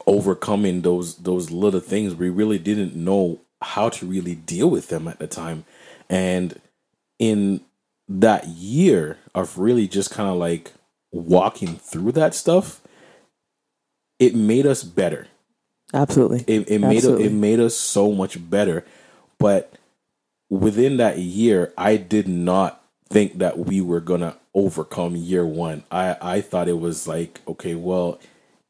overcoming 0.07 0.83
those 0.83 1.17
those 1.17 1.51
little 1.51 1.81
things 1.81 2.15
we 2.15 2.31
really 2.31 2.59
didn't 2.59 2.97
know 2.97 3.41
how 3.63 3.89
to 3.89 4.07
really 4.07 4.35
deal 4.35 4.71
with 4.71 4.89
them 4.89 5.07
at 5.07 5.19
the 5.19 5.27
time 5.27 5.65
and 6.09 6.61
in 7.19 7.61
that 8.09 8.47
year 8.49 9.19
of 9.35 9.59
really 9.59 9.87
just 9.87 10.11
kind 10.11 10.29
of 10.29 10.37
like 10.37 10.73
walking 11.13 11.77
through 11.77 12.13
that 12.13 12.35
stuff 12.35 12.81
it 14.19 14.35
made 14.35 14.67
us 14.67 14.83
better 14.83 15.27
Absolutely. 15.95 16.45
it, 16.47 16.69
it 16.71 16.79
made 16.79 16.97
Absolutely. 16.99 17.27
it 17.27 17.33
made 17.33 17.61
us 17.61 17.77
so 17.77 18.13
much 18.13 18.51
better 18.51 18.85
but 19.39 19.75
within 20.53 20.97
that 20.99 21.19
year 21.19 21.73
i 21.79 21.97
did 21.97 22.29
not 22.29 22.85
think 23.09 23.39
that 23.39 23.59
we 23.59 23.81
were 23.81 24.01
gonna 24.01 24.37
overcome 24.55 25.17
year 25.17 25.47
one 25.47 25.83
i 25.91 26.17
i 26.21 26.41
thought 26.41 26.69
it 26.69 26.79
was 26.79 27.09
like 27.09 27.41
okay 27.47 27.75
well 27.75 28.19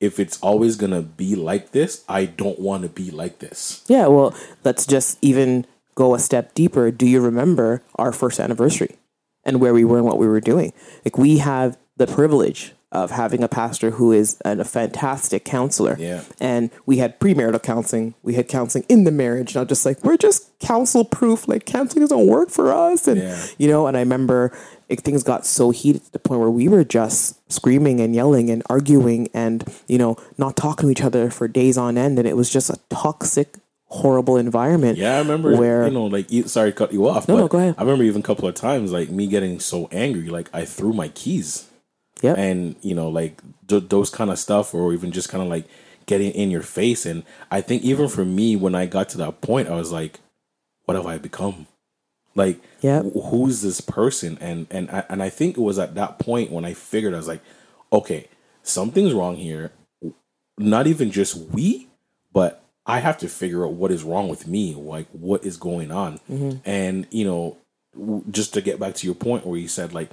if 0.03 0.19
it's 0.19 0.39
always 0.41 0.75
gonna 0.75 1.01
be 1.01 1.37
like 1.37 1.71
this, 1.71 2.05
I 2.09 2.25
don't 2.25 2.59
want 2.59 2.83
to 2.83 2.89
be 2.89 3.12
like 3.12 3.39
this. 3.39 3.85
Yeah, 3.87 4.09
well, 4.09 4.35
let's 4.65 4.85
just 4.85 5.17
even 5.23 5.65
go 5.95 6.17
a 6.17 6.19
step 6.19 6.55
deeper. 6.55 6.91
Do 6.91 7.07
you 7.07 7.21
remember 7.21 7.85
our 7.95 8.11
first 8.11 8.41
anniversary 8.41 8.97
and 9.45 9.61
where 9.61 9.73
we 9.73 9.85
were 9.85 9.99
and 9.99 10.07
what 10.07 10.19
we 10.19 10.27
were 10.27 10.41
doing? 10.41 10.73
Like 11.05 11.17
we 11.17 11.39
have 11.39 11.79
the 11.97 12.09
privilege 12.09 12.73
of 12.93 13.11
having 13.11 13.43
a 13.43 13.49
pastor 13.49 13.91
who 13.93 14.13
is 14.13 14.37
an, 14.45 14.61
a 14.61 14.65
fantastic 14.65 15.45
counselor. 15.47 15.97
Yeah. 15.99 16.23
And 16.39 16.71
we 16.85 16.99
had 16.99 17.19
premarital 17.19 17.63
counseling. 17.63 18.15
We 18.23 18.35
had 18.35 18.49
counseling 18.49 18.85
in 18.89 19.05
the 19.05 19.11
marriage, 19.11 19.57
and 19.57 19.63
not 19.63 19.69
just 19.69 19.87
like 19.87 20.05
we're 20.05 20.19
just 20.19 20.47
counsel 20.61 21.05
proof. 21.05 21.49
Like 21.49 21.65
counseling 21.65 22.03
doesn't 22.05 22.27
work 22.27 22.51
for 22.51 22.71
us, 22.73 23.09
and 23.09 23.21
Yeah. 23.21 23.45
you 23.59 23.67
know. 23.67 23.87
And 23.87 23.97
I 23.97 24.01
remember 24.01 24.53
it, 24.91 25.01
things 25.01 25.23
got 25.23 25.47
so 25.47 25.71
heated 25.71 26.05
to 26.05 26.13
the 26.13 26.19
point 26.19 26.41
where 26.43 26.51
we 26.51 26.69
were 26.69 26.85
just 26.85 27.41
screaming 27.51 27.99
and 28.01 28.15
yelling 28.15 28.51
and 28.51 28.63
arguing 28.69 29.29
and 29.33 29.65
you 29.89 29.97
know 29.97 30.17
not 30.37 30.55
talking 30.55 30.87
to 30.89 30.91
each 30.93 31.03
other 31.03 31.31
for 31.31 31.49
days 31.49 31.79
on 31.79 31.97
end, 31.97 32.19
and 32.19 32.29
it 32.29 32.37
was 32.37 32.51
just 32.51 32.69
a 32.69 32.77
toxic, 32.91 33.57
horrible 33.87 34.37
environment. 34.37 34.99
Yeah, 34.99 35.17
I 35.17 35.19
remember 35.21 35.57
where 35.57 35.87
you 35.87 35.95
know, 35.95 36.05
like 36.05 36.31
you, 36.31 36.43
sorry 36.47 36.73
cut 36.73 36.93
you 36.93 37.09
off. 37.09 37.27
No, 37.27 37.37
but 37.37 37.41
no, 37.41 37.49
go 37.49 37.59
ahead. 37.59 37.75
I 37.79 37.83
remember 37.83 38.05
even 38.05 38.21
a 38.21 38.25
couple 38.25 38.47
of 38.47 38.55
times 38.55 38.93
like 38.93 39.09
me 39.09 39.27
getting 39.29 39.61
so 39.61 39.89
angry, 39.93 40.29
like 40.29 40.51
I 40.53 40.67
threw 40.67 40.93
my 40.93 41.09
keys. 41.09 41.69
Yep. 42.23 42.38
and 42.38 42.76
you 42.83 42.95
know 42.95 43.09
like 43.09 43.43
th- 43.69 43.88
those 43.88 44.11
kind 44.11 44.31
of 44.31 44.38
stuff 44.38 44.75
or 44.75 44.93
even 44.93 45.12
just 45.12 45.29
kind 45.29 45.43
of 45.43 45.49
like 45.49 45.67
getting 46.07 46.33
in 46.33 46.50
your 46.50 46.62
face. 46.62 47.05
And 47.07 47.23
i 47.50 47.61
think 47.61 47.83
even 47.83 48.09
for 48.09 48.25
me 48.25 48.57
when 48.57 48.75
i 48.75 48.87
got 48.87 49.09
to 49.11 49.19
that 49.19 49.41
point 49.41 49.69
i 49.69 49.75
was 49.75 49.93
like 49.93 50.21
what 50.85 50.97
have 50.97 51.07
i 51.07 51.19
become? 51.19 51.67
Like 52.35 52.61
Yep. 52.81 53.05
wh- 53.14 53.31
who's 53.31 53.61
this 53.62 53.81
person? 53.81 54.38
And 54.41 54.67
and 54.71 54.91
I, 54.91 55.05
and 55.09 55.23
i 55.23 55.29
think 55.29 55.57
it 55.57 55.61
was 55.62 55.79
at 55.79 55.95
that 55.97 56.19
point 56.19 56.50
when 56.50 56.64
i 56.64 56.75
figured 56.75 57.14
i 57.14 57.19
was 57.19 57.29
like 57.29 57.43
okay 57.93 58.29
something's 58.62 59.12
wrong 59.12 59.37
here. 59.37 59.73
Not 60.59 60.87
even 60.87 61.11
just 61.11 61.37
we 61.37 61.88
but 62.33 62.62
i 62.87 62.99
have 63.00 63.19
to 63.19 63.29
figure 63.29 63.64
out 63.64 63.73
what 63.75 63.91
is 63.93 64.02
wrong 64.05 64.29
with 64.29 64.47
me. 64.47 64.75
Like 64.75 65.07
what 65.12 65.45
is 65.45 65.57
going 65.57 65.91
on? 65.91 66.19
Mm-hmm. 66.31 66.59
And 66.64 67.07
you 67.11 67.25
know 67.25 67.59
w- 67.95 68.25
just 68.31 68.55
to 68.55 68.61
get 68.61 68.79
back 68.81 68.95
to 68.97 69.07
your 69.07 69.14
point 69.14 69.47
where 69.47 69.59
you 69.59 69.69
said 69.69 69.93
like 69.93 70.11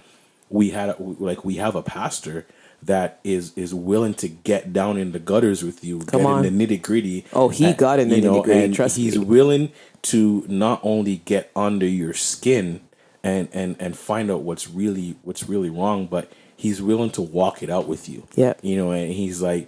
we 0.49 0.71
had 0.71 0.95
like 0.99 1.43
we 1.45 1.55
have 1.55 1.75
a 1.75 1.83
pastor 1.83 2.45
that 2.83 3.19
is 3.23 3.53
is 3.57 3.73
willing 3.73 4.13
to 4.15 4.27
get 4.29 4.71
down 4.71 4.97
in 4.97 5.11
the 5.11 5.19
gutters 5.19 5.63
with 5.63 5.83
you, 5.83 5.99
Come 5.99 6.21
get 6.21 6.29
on. 6.29 6.45
in 6.45 6.57
the 6.57 6.67
nitty 6.67 6.81
gritty. 6.81 7.25
Oh, 7.33 7.49
he 7.49 7.73
got 7.73 7.99
in 7.99 8.09
the 8.09 8.21
nitty-gritty, 8.21 8.63
and 8.63 8.73
trust 8.73 8.95
he's 8.97 9.17
me. 9.17 9.25
willing 9.25 9.71
to 10.03 10.45
not 10.47 10.79
only 10.83 11.17
get 11.17 11.51
under 11.55 11.85
your 11.85 12.13
skin 12.13 12.81
and 13.23 13.49
and 13.51 13.75
and 13.79 13.97
find 13.97 14.31
out 14.31 14.43
what's 14.43 14.69
really 14.69 15.17
what's 15.23 15.49
really 15.49 15.69
wrong, 15.69 16.07
but 16.07 16.31
he's 16.55 16.81
willing 16.81 17.09
to 17.11 17.21
walk 17.21 17.61
it 17.61 17.69
out 17.69 17.87
with 17.87 18.07
you. 18.07 18.25
Yeah. 18.35 18.53
you 18.61 18.77
know, 18.77 18.91
and 18.91 19.11
he's 19.13 19.41
like, 19.41 19.67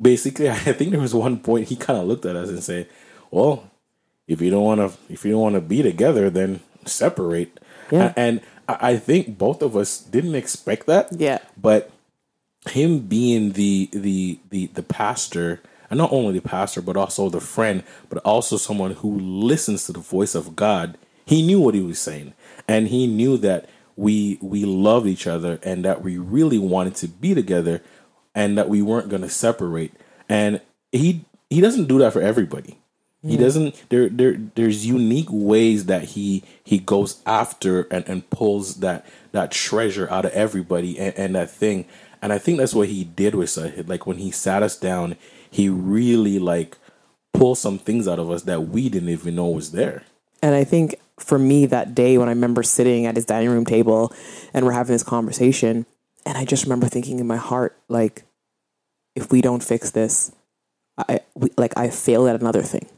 basically, 0.00 0.48
I 0.50 0.54
think 0.56 0.92
there 0.92 1.00
was 1.00 1.14
one 1.14 1.40
point 1.40 1.68
he 1.68 1.76
kind 1.76 1.98
of 1.98 2.06
looked 2.06 2.24
at 2.26 2.36
us 2.36 2.48
and 2.48 2.62
said, 2.62 2.88
"Well, 3.32 3.68
if 4.28 4.40
you 4.40 4.50
don't 4.50 4.62
want 4.64 4.80
to, 4.80 5.12
if 5.12 5.24
you 5.24 5.32
don't 5.32 5.40
want 5.40 5.54
to 5.56 5.60
be 5.60 5.82
together, 5.82 6.30
then 6.30 6.60
separate." 6.86 7.58
Yeah. 7.90 8.12
And 8.16 8.40
I 8.80 8.96
think 8.96 9.38
both 9.38 9.62
of 9.62 9.76
us 9.76 9.98
didn't 9.98 10.34
expect 10.34 10.86
that. 10.86 11.08
Yeah. 11.12 11.38
But 11.56 11.90
him 12.68 13.00
being 13.00 13.52
the 13.52 13.88
the 13.92 14.38
the 14.50 14.66
the 14.68 14.82
pastor, 14.82 15.60
and 15.88 15.98
not 15.98 16.12
only 16.12 16.38
the 16.38 16.46
pastor, 16.46 16.82
but 16.82 16.96
also 16.96 17.28
the 17.28 17.40
friend, 17.40 17.82
but 18.08 18.18
also 18.24 18.56
someone 18.56 18.92
who 18.92 19.18
listens 19.18 19.86
to 19.86 19.92
the 19.92 20.00
voice 20.00 20.34
of 20.34 20.56
God, 20.56 20.98
he 21.24 21.46
knew 21.46 21.60
what 21.60 21.74
he 21.74 21.80
was 21.80 21.98
saying, 21.98 22.34
and 22.68 22.88
he 22.88 23.06
knew 23.06 23.36
that 23.38 23.68
we 23.96 24.38
we 24.42 24.64
loved 24.64 25.06
each 25.06 25.26
other 25.26 25.58
and 25.62 25.84
that 25.84 26.02
we 26.02 26.18
really 26.18 26.58
wanted 26.58 26.94
to 26.96 27.08
be 27.08 27.34
together, 27.34 27.82
and 28.34 28.58
that 28.58 28.68
we 28.68 28.82
weren't 28.82 29.08
going 29.08 29.22
to 29.22 29.28
separate. 29.28 29.92
And 30.28 30.60
he 30.92 31.24
he 31.48 31.60
doesn't 31.60 31.86
do 31.86 31.98
that 32.00 32.12
for 32.12 32.20
everybody. 32.20 32.79
He 33.22 33.36
doesn't. 33.36 33.84
There, 33.90 34.08
there, 34.08 34.36
there's 34.54 34.86
unique 34.86 35.28
ways 35.30 35.86
that 35.86 36.04
he 36.04 36.42
he 36.64 36.78
goes 36.78 37.20
after 37.26 37.82
and, 37.82 38.08
and 38.08 38.28
pulls 38.30 38.76
that 38.76 39.04
that 39.32 39.50
treasure 39.50 40.10
out 40.10 40.24
of 40.24 40.32
everybody 40.32 40.98
and, 40.98 41.14
and 41.16 41.34
that 41.34 41.50
thing. 41.50 41.84
And 42.22 42.32
I 42.32 42.38
think 42.38 42.58
that's 42.58 42.74
what 42.74 42.88
he 42.88 43.04
did 43.04 43.34
with 43.34 43.50
Sahid. 43.50 43.88
Like 43.88 44.06
when 44.06 44.16
he 44.18 44.30
sat 44.30 44.62
us 44.62 44.76
down, 44.76 45.16
he 45.50 45.68
really 45.68 46.38
like 46.38 46.78
pulled 47.34 47.58
some 47.58 47.78
things 47.78 48.08
out 48.08 48.18
of 48.18 48.30
us 48.30 48.42
that 48.42 48.68
we 48.68 48.88
didn't 48.88 49.10
even 49.10 49.34
know 49.34 49.48
was 49.48 49.72
there. 49.72 50.04
And 50.42 50.54
I 50.54 50.64
think 50.64 50.94
for 51.18 51.38
me 51.38 51.66
that 51.66 51.94
day 51.94 52.16
when 52.16 52.28
I 52.28 52.32
remember 52.32 52.62
sitting 52.62 53.04
at 53.04 53.16
his 53.16 53.26
dining 53.26 53.50
room 53.50 53.66
table 53.66 54.14
and 54.54 54.64
we're 54.64 54.72
having 54.72 54.94
this 54.94 55.02
conversation, 55.02 55.84
and 56.24 56.38
I 56.38 56.44
just 56.44 56.64
remember 56.64 56.86
thinking 56.86 57.18
in 57.18 57.26
my 57.26 57.36
heart, 57.36 57.76
like, 57.88 58.24
if 59.14 59.30
we 59.30 59.40
don't 59.40 59.62
fix 59.62 59.90
this, 59.90 60.32
I 60.96 61.20
we, 61.34 61.50
like 61.56 61.76
I 61.76 61.90
failed 61.90 62.28
at 62.28 62.40
another 62.40 62.62
thing. 62.62 62.88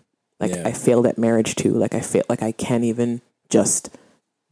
Like 0.42 0.50
Yeah. 0.56 0.68
I 0.68 0.72
failed 0.72 1.06
at 1.06 1.16
marriage 1.16 1.54
too. 1.54 1.72
Like 1.72 1.94
I 1.94 2.00
fail. 2.00 2.24
Like 2.28 2.42
I 2.42 2.52
can't 2.52 2.84
even 2.84 3.20
just 3.48 3.88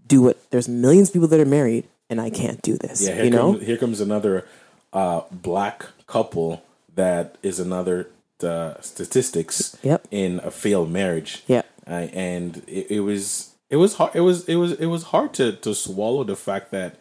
do 0.07 0.29
it. 0.29 0.39
There's 0.51 0.69
millions 0.69 1.09
of 1.09 1.13
people 1.15 1.29
that 1.29 1.41
are 1.41 1.45
married, 1.45 1.85
and 2.09 2.21
I 2.21 2.31
can't 2.31 2.63
do 2.63 2.77
this. 2.79 3.03
Yeah, 3.07 3.15
here, 3.17 3.25
you 3.25 3.31
know. 3.31 3.53
comes, 3.53 3.67
here 3.67 3.77
comes 3.77 4.01
another 4.01 4.47
uh, 4.93 5.23
black 5.31 5.87
couple 6.07 6.63
that 6.95 7.37
is 7.43 7.61
another 7.61 8.09
uh, 8.43 8.75
statistics 8.81 9.77
Yep. 9.83 10.09
in 10.11 10.41
a 10.43 10.51
failed 10.51 10.91
marriage. 10.91 11.43
Yeah. 11.47 11.63
uh, 11.87 12.09
and 12.15 12.63
it, 12.67 12.91
it 12.91 13.01
was 13.01 13.55
it 13.69 13.77
was 13.77 13.95
hard. 13.95 14.13
It 14.15 14.21
was 14.21 14.49
it 14.49 14.57
was 14.57 14.73
it 14.73 14.87
was 14.87 15.05
hard 15.05 15.35
to 15.35 15.53
to 15.53 15.75
swallow 15.75 16.25
the 16.25 16.37
fact 16.37 16.71
that 16.73 16.97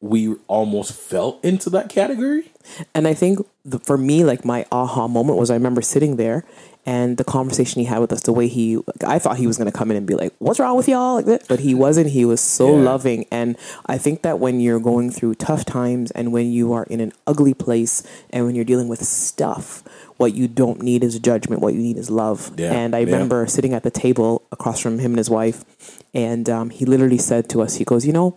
we 0.00 0.34
almost 0.48 0.92
fell 0.92 1.38
into 1.42 1.70
that 1.70 1.88
category. 1.88 2.52
And 2.94 3.08
I 3.08 3.14
think 3.14 3.38
the, 3.64 3.78
for 3.78 3.96
me, 3.96 4.22
like 4.24 4.44
my 4.44 4.66
aha 4.70 5.08
moment 5.08 5.38
was 5.38 5.50
I 5.50 5.54
remember 5.54 5.80
sitting 5.82 6.16
there 6.16 6.44
and 6.86 7.16
the 7.16 7.24
conversation 7.24 7.80
he 7.80 7.86
had 7.86 7.98
with 7.98 8.12
us, 8.12 8.22
the 8.22 8.32
way 8.32 8.46
he, 8.48 8.78
I 9.06 9.18
thought 9.18 9.38
he 9.38 9.46
was 9.46 9.56
going 9.56 9.70
to 9.70 9.76
come 9.76 9.90
in 9.90 9.96
and 9.96 10.06
be 10.06 10.14
like, 10.14 10.32
what's 10.38 10.60
wrong 10.60 10.76
with 10.76 10.86
y'all? 10.88 11.14
Like 11.14 11.24
that. 11.26 11.48
But 11.48 11.60
he 11.60 11.74
wasn't. 11.74 12.10
He 12.10 12.24
was 12.24 12.40
so 12.40 12.76
Yeah. 12.76 12.82
loving. 12.84 13.26
And 13.30 13.56
I 13.86 13.96
think 13.98 14.20
that 14.22 14.38
when 14.38 14.60
you're 14.60 14.80
going 14.80 15.10
through 15.10 15.36
tough 15.36 15.64
times 15.64 16.10
and 16.10 16.30
when 16.32 16.52
you 16.52 16.72
are 16.74 16.84
in 16.84 17.00
an 17.00 17.12
ugly 17.26 17.54
place 17.54 18.02
and 18.30 18.44
when 18.44 18.54
you're 18.54 18.64
dealing 18.66 18.88
with 18.88 19.02
stuff, 19.02 19.82
what 20.18 20.34
you 20.34 20.46
don't 20.46 20.82
need 20.82 21.02
is 21.02 21.18
judgment. 21.18 21.62
What 21.62 21.72
you 21.74 21.80
need 21.80 21.96
is 21.96 22.10
love. 22.10 22.52
Yeah, 22.56 22.72
And 22.72 22.94
I 22.94 23.00
yeah. 23.00 23.06
remember 23.06 23.46
sitting 23.46 23.72
at 23.72 23.82
the 23.82 23.90
table 23.90 24.42
across 24.52 24.78
from 24.80 24.98
him 24.98 25.12
and 25.12 25.18
his 25.18 25.30
wife. 25.30 25.64
And 26.12 26.48
um, 26.50 26.70
he 26.70 26.84
literally 26.84 27.18
said 27.18 27.48
to 27.50 27.62
us, 27.62 27.76
he 27.76 27.84
goes, 27.84 28.06
you 28.06 28.12
know, 28.12 28.36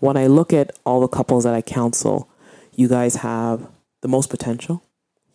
when 0.00 0.16
I 0.16 0.26
look 0.26 0.52
at 0.52 0.72
all 0.84 1.00
the 1.00 1.08
couples 1.08 1.44
that 1.44 1.54
I 1.54 1.62
counsel, 1.62 2.28
you 2.74 2.88
guys 2.88 3.16
have 3.16 3.68
the 4.02 4.08
most 4.08 4.28
potential. 4.28 4.82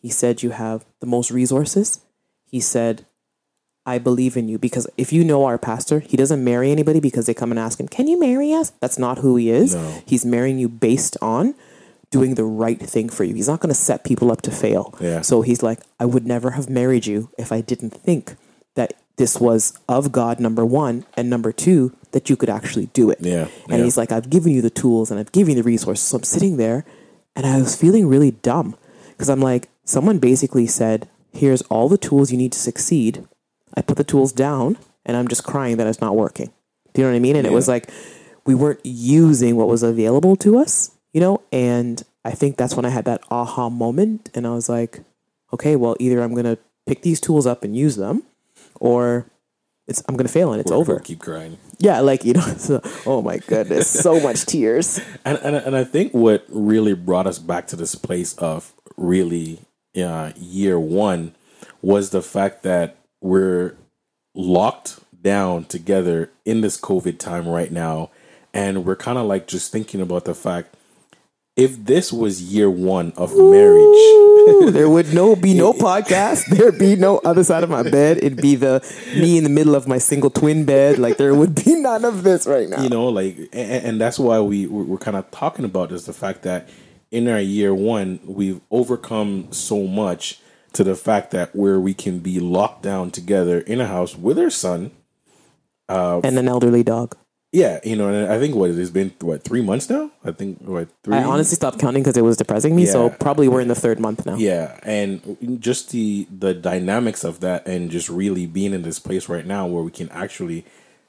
He 0.02 0.10
said 0.10 0.44
you 0.44 0.50
have 0.52 0.86
the 1.00 1.08
most 1.08 1.32
resources. 1.32 2.02
He 2.52 2.60
said, 2.60 3.06
I 3.86 3.98
believe 3.98 4.38
in 4.38 4.48
you 4.48 4.60
because 4.60 4.88
if 4.98 5.12
you 5.12 5.24
know 5.24 5.46
our 5.46 5.58
pastor, 5.58 6.02
he 6.02 6.16
doesn't 6.16 6.44
marry 6.44 6.72
anybody 6.72 7.00
because 7.00 7.26
they 7.26 7.34
come 7.34 7.50
and 7.52 7.60
ask 7.60 7.80
him, 7.80 7.88
Can 7.88 8.08
you 8.08 8.20
marry 8.20 8.54
us? 8.54 8.72
That's 8.80 9.00
not 9.00 9.20
who 9.20 9.38
he 9.38 9.50
is. 9.50 9.74
No. 9.74 10.04
He's 10.06 10.26
marrying 10.26 10.60
you 10.60 10.70
based 10.70 11.18
on 11.22 11.56
doing 12.12 12.36
the 12.36 12.44
right 12.44 12.80
thing 12.80 13.10
for 13.10 13.24
you. 13.24 13.34
He's 13.34 13.48
not 13.48 13.62
going 13.62 13.74
to 13.74 13.80
set 13.80 14.04
people 14.04 14.32
up 14.32 14.42
to 14.44 14.52
fail. 14.52 14.94
Yeah. 15.00 15.22
So 15.22 15.42
he's 15.42 15.64
like, 15.64 15.80
I 16.00 16.06
would 16.06 16.28
never 16.28 16.52
have 16.52 16.70
married 16.70 17.08
you 17.08 17.30
if 17.38 17.52
I 17.52 17.62
didn't 17.62 17.92
think 17.92 18.36
that 18.76 18.94
this 19.16 19.40
was 19.40 19.74
of 19.88 20.12
God, 20.12 20.40
number 20.40 20.66
one, 20.66 21.06
and 21.16 21.30
number 21.30 21.52
two, 21.52 21.96
that 22.12 22.30
you 22.30 22.36
could 22.36 22.50
actually 22.50 22.88
do 22.88 23.10
it. 23.10 23.20
Yeah, 23.22 23.48
And 23.70 23.80
yeah. 23.80 23.84
he's 23.86 23.98
like, 23.98 24.12
I've 24.12 24.30
given 24.30 24.52
you 24.52 24.62
the 24.62 24.70
tools 24.70 25.10
and 25.10 25.20
I've 25.20 25.32
given 25.32 25.56
you 25.56 25.64
the 25.64 25.68
resources. 25.68 26.06
So 26.06 26.18
I'm 26.18 26.24
sitting 26.24 26.58
there 26.58 26.86
and 27.36 27.46
I 27.46 27.58
was 27.60 27.76
feeling 27.76 28.08
really 28.08 28.32
dumb 28.32 28.76
because 29.12 29.30
I'm 29.30 29.40
like, 29.42 29.70
someone 29.86 30.20
basically 30.20 30.68
said, 30.68 31.08
Here's 31.34 31.62
all 31.64 31.90
the 31.90 31.98
tools 31.98 32.32
you 32.32 32.38
need 32.38 32.52
to 32.54 32.60
succeed. 32.60 33.26
I 33.76 33.82
put 33.82 33.98
the 33.98 34.04
tools 34.04 34.32
down 34.34 34.78
and 35.06 35.16
I'm 35.18 35.28
just 35.28 35.44
crying 35.44 35.78
that 35.78 35.88
it's 35.88 36.02
not 36.02 36.16
working. 36.16 36.52
Do 36.94 37.02
you 37.02 37.08
know 37.08 37.12
what 37.12 37.18
I 37.18 37.20
mean? 37.20 37.36
And 37.36 37.48
it 37.48 37.54
was 37.54 37.68
like, 37.68 37.90
we 38.46 38.54
weren't 38.56 38.82
using 38.84 39.56
what 39.56 39.68
was 39.68 39.82
available 39.84 40.36
to 40.38 40.58
us, 40.58 40.92
you 41.14 41.22
know? 41.22 41.42
And 41.52 42.04
I 42.26 42.32
think 42.32 42.58
that's 42.58 42.76
when 42.76 42.86
I 42.86 42.90
had 42.90 43.06
that 43.06 43.22
aha 43.32 43.70
moment. 43.70 44.30
And 44.34 44.46
I 44.46 44.52
was 44.52 44.68
like, 44.68 45.00
okay, 45.54 45.76
well, 45.76 45.96
either 46.00 46.22
I'm 46.22 46.34
going 46.34 46.46
to 46.46 46.58
pick 46.86 47.02
these 47.02 47.22
tools 47.22 47.46
up 47.48 47.64
and 47.64 47.76
use 47.76 47.96
them 47.96 48.24
or 48.80 49.26
it's, 49.88 50.04
I'm 50.10 50.16
going 50.18 50.28
to 50.28 50.32
fail 50.34 50.52
and 50.52 50.60
it's 50.62 50.70
We'll- 50.72 50.82
over. 50.82 50.94
we'll 50.96 51.02
keep 51.04 51.20
crying. 51.20 51.58
Yeah, 51.80 52.02
like 52.02 52.24
you 52.26 52.34
know. 52.34 52.42
So, 52.58 52.80
oh 53.08 53.22
my 53.24 53.38
goodness, 53.40 53.90
so 53.90 54.20
much 54.24 54.46
tears. 54.46 55.00
And, 55.26 55.40
and 55.40 55.56
and 55.56 55.76
I 55.76 55.84
think 55.84 56.14
what 56.14 56.46
really 56.50 56.94
brought 56.94 57.26
us 57.26 57.40
back 57.40 57.66
to 57.68 57.76
this 57.76 57.96
place 57.96 58.36
of 58.36 58.72
really 58.98 59.62
uh, 59.96 60.32
year 60.36 60.80
one 60.80 61.34
was 61.82 62.12
the 62.12 62.22
fact 62.22 62.64
that 62.64 62.98
we're 63.22 63.76
locked 64.34 65.00
down 65.22 65.66
together 65.66 66.32
in 66.46 66.62
this 66.62 66.80
COVID 66.80 67.20
time 67.20 67.48
right 67.48 67.72
now, 67.72 68.10
and 68.54 68.86
we're 68.86 68.96
kind 68.96 69.18
of 69.18 69.26
like 69.26 69.48
just 69.48 69.72
thinking 69.72 70.02
about 70.02 70.26
the 70.26 70.36
fact 70.36 70.76
if 71.58 71.84
this 71.86 72.14
was 72.14 72.42
year 72.42 72.70
one 72.70 73.12
of 73.18 73.36
marriage, 73.38 74.72
there 74.74 74.90
would 74.90 75.14
no 75.14 75.36
be 75.36 75.54
no 75.54 75.74
podcast. 75.88 76.46
There'd 76.46 76.80
be 76.80 76.96
no 76.96 77.20
other 77.20 77.44
side 77.44 77.64
of 77.64 77.70
my 77.70 77.84
bed. 77.84 78.18
It'd 78.18 78.42
be 78.42 78.56
the 78.56 78.82
me 79.16 79.38
in 79.38 79.44
the 79.44 79.50
middle 79.50 79.76
of 79.76 79.88
my 79.88 79.98
single 79.98 80.30
twin 80.30 80.66
bed. 80.66 80.98
Like 80.98 81.18
there 81.18 81.36
would 81.36 81.56
be 81.56 81.76
none 81.76 82.06
of 82.06 82.24
this 82.24 82.48
right 82.48 82.70
now. 82.70 82.82
you 82.82 82.90
know, 82.90 83.08
like, 83.08 83.38
and, 83.54 83.86
and 83.86 84.02
that's 84.02 84.18
why 84.18 84.40
we 84.40 84.66
we're, 84.66 84.84
we're 84.84 84.98
kind 84.98 85.18
of 85.18 85.30
talking 85.32 85.66
about 85.66 85.92
is 85.92 86.06
the 86.06 86.14
fact 86.14 86.44
that 86.44 86.70
in 87.12 87.28
our 87.28 87.40
year 87.40 87.76
one, 87.76 88.20
we've 88.26 88.62
overcome 88.72 89.52
so 89.52 89.86
much 89.86 90.40
to 90.74 90.84
the 90.84 90.96
fact 90.96 91.32
that 91.32 91.56
where 91.56 91.80
we 91.80 91.94
can 91.94 92.20
be 92.20 92.40
locked 92.40 92.82
down 92.82 93.12
together 93.12 93.60
in 93.60 93.82
a 93.82 93.88
house 93.88 94.18
with 94.18 94.40
our 94.40 94.50
son. 94.50 94.92
Uh, 95.90 96.22
and 96.24 96.40
an 96.40 96.48
elderly 96.48 96.84
dog. 96.84 97.18
Yeah, 97.52 97.82
you 97.84 97.98
know, 97.98 98.08
and 98.08 98.32
I 98.32 98.40
think 98.40 98.56
what 98.56 98.70
it's 98.70 98.90
been 98.92 99.14
what 99.20 99.44
three 99.44 99.62
months 99.62 99.90
now. 99.90 100.10
I 100.24 100.32
think 100.32 100.62
what 100.62 100.88
three. 101.04 101.18
I 101.18 101.24
honestly 101.24 101.56
stopped 101.56 101.80
counting 101.80 102.02
because 102.02 102.16
it 102.16 102.24
was 102.24 102.38
depressing 102.38 102.74
me. 102.74 102.86
So 102.86 103.10
probably 103.10 103.50
we're 103.50 103.60
in 103.60 103.68
the 103.68 103.76
third 103.76 104.00
month 104.00 104.26
now. 104.26 104.36
Yeah, 104.36 104.80
and 104.84 105.60
just 105.60 105.90
the 105.90 106.28
the 106.32 106.54
dynamics 106.54 107.26
of 107.26 107.42
that, 107.42 107.68
and 107.68 107.92
just 107.92 108.08
really 108.08 108.46
being 108.46 108.72
in 108.72 108.84
this 108.84 109.00
place 109.00 109.28
right 109.28 109.46
now 109.46 109.68
where 109.68 109.84
we 109.84 109.92
can 109.92 110.08
actually 110.10 110.66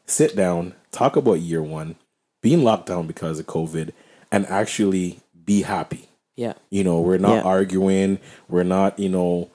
sit 0.06 0.34
down, 0.34 0.74
talk 0.90 1.14
about 1.14 1.34
year 1.34 1.62
one, 1.62 1.94
being 2.40 2.64
locked 2.64 2.86
down 2.86 3.06
because 3.06 3.38
of 3.38 3.46
COVID, 3.46 3.92
and 4.32 4.44
actually 4.46 5.20
be 5.44 5.62
happy. 5.62 6.08
Yeah. 6.36 6.54
You 6.70 6.84
know, 6.84 7.00
we're 7.00 7.18
not 7.18 7.36
Yeah. 7.36 7.42
arguing. 7.42 8.18
We're 8.48 8.62
not, 8.62 8.98
you 8.98 9.08
know, 9.08 9.50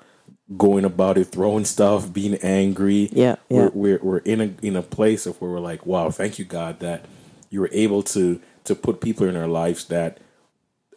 going 0.57 0.85
about 0.85 1.17
it, 1.17 1.25
throwing 1.25 1.65
stuff, 1.75 2.11
being 2.13 2.35
angry. 2.35 3.09
Yeah, 3.11 3.35
yeah. 3.49 3.57
We're, 3.65 3.71
we're 3.73 3.99
we're 4.03 4.17
in 4.19 4.41
a 4.41 4.53
in 4.61 4.75
a 4.75 4.81
place 4.83 5.25
of 5.25 5.39
where 5.41 5.51
we're 5.51 5.59
like, 5.59 5.85
wow, 5.85 6.09
thank 6.09 6.39
you 6.39 6.45
God 6.45 6.79
that 6.79 7.05
you 7.49 7.59
were 7.61 7.69
able 7.71 8.03
to 8.03 8.39
to 8.65 8.75
put 8.75 9.01
people 9.01 9.27
in 9.27 9.35
our 9.35 9.47
lives 9.47 9.85
that 9.85 10.19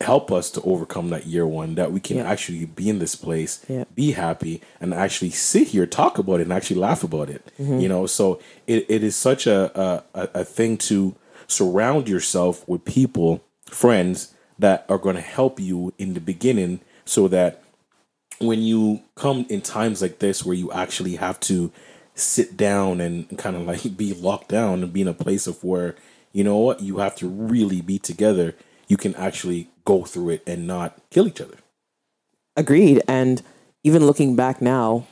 help 0.00 0.32
us 0.32 0.50
to 0.50 0.62
overcome 0.62 1.11
that 1.11 1.26
year 1.26 1.47
one. 1.47 1.75
That 1.75 1.92
we 1.92 2.00
can 2.00 2.16
Yeah. 2.18 2.30
actually 2.30 2.64
be 2.64 2.88
in 2.88 2.99
this 3.00 3.14
place, 3.16 3.61
Yeah. 3.68 3.85
be 3.94 4.12
happy, 4.12 4.61
and 4.80 4.94
actually 4.94 5.30
sit 5.30 5.68
here, 5.68 5.87
talk 5.87 6.18
about 6.18 6.40
it, 6.40 6.44
and 6.44 6.52
actually 6.52 6.80
laugh 6.80 7.04
about 7.04 7.28
it. 7.30 7.42
Mm-hmm. 7.61 7.80
You 7.80 7.88
know, 7.88 8.06
so 8.06 8.40
it, 8.66 8.87
it 8.88 9.02
is 9.04 9.14
such 9.16 9.47
a 9.47 10.02
a 10.14 10.28
a 10.35 10.44
thing 10.44 10.76
to 10.88 11.14
surround 11.47 12.09
yourself 12.09 12.66
with 12.68 12.85
people, 12.85 13.42
friends 13.66 14.35
that 14.60 14.86
are 14.88 14.98
going 14.98 15.16
to 15.16 15.22
help 15.22 15.58
you 15.58 15.92
in 15.98 16.14
the 16.14 16.20
beginning, 16.20 16.80
so 17.04 17.28
that 17.28 17.62
when 18.38 18.62
you 18.62 19.02
come 19.16 19.46
in 19.48 19.60
times 19.60 20.00
like 20.00 20.18
this 20.18 20.44
where 20.44 20.56
you 20.56 20.72
actually 20.72 21.16
have 21.16 21.38
to 21.40 21.72
sit 22.14 22.56
down 22.56 23.00
and 23.00 23.38
kind 23.38 23.56
of 23.56 23.62
like 23.66 23.96
be 23.96 24.14
locked 24.14 24.48
down 24.48 24.82
and 24.82 24.92
be 24.92 25.02
in 25.02 25.08
a 25.08 25.14
place 25.14 25.46
of 25.46 25.62
where 25.64 25.94
you 26.32 26.44
know 26.44 26.56
what 26.56 26.80
you 26.80 26.98
have 26.98 27.16
to 27.16 27.28
really 27.28 27.80
be 27.80 27.98
together 27.98 28.54
you 28.88 28.96
can 28.96 29.14
actually 29.16 29.68
go 29.84 30.04
through 30.04 30.30
it 30.30 30.42
and 30.46 30.66
not 30.66 30.96
kill 31.10 31.26
each 31.26 31.40
other 31.40 31.56
Agreed. 32.56 33.02
And 33.08 33.42
even 33.84 34.06
looking 34.06 34.36
back 34.36 34.60
now, 34.60 35.06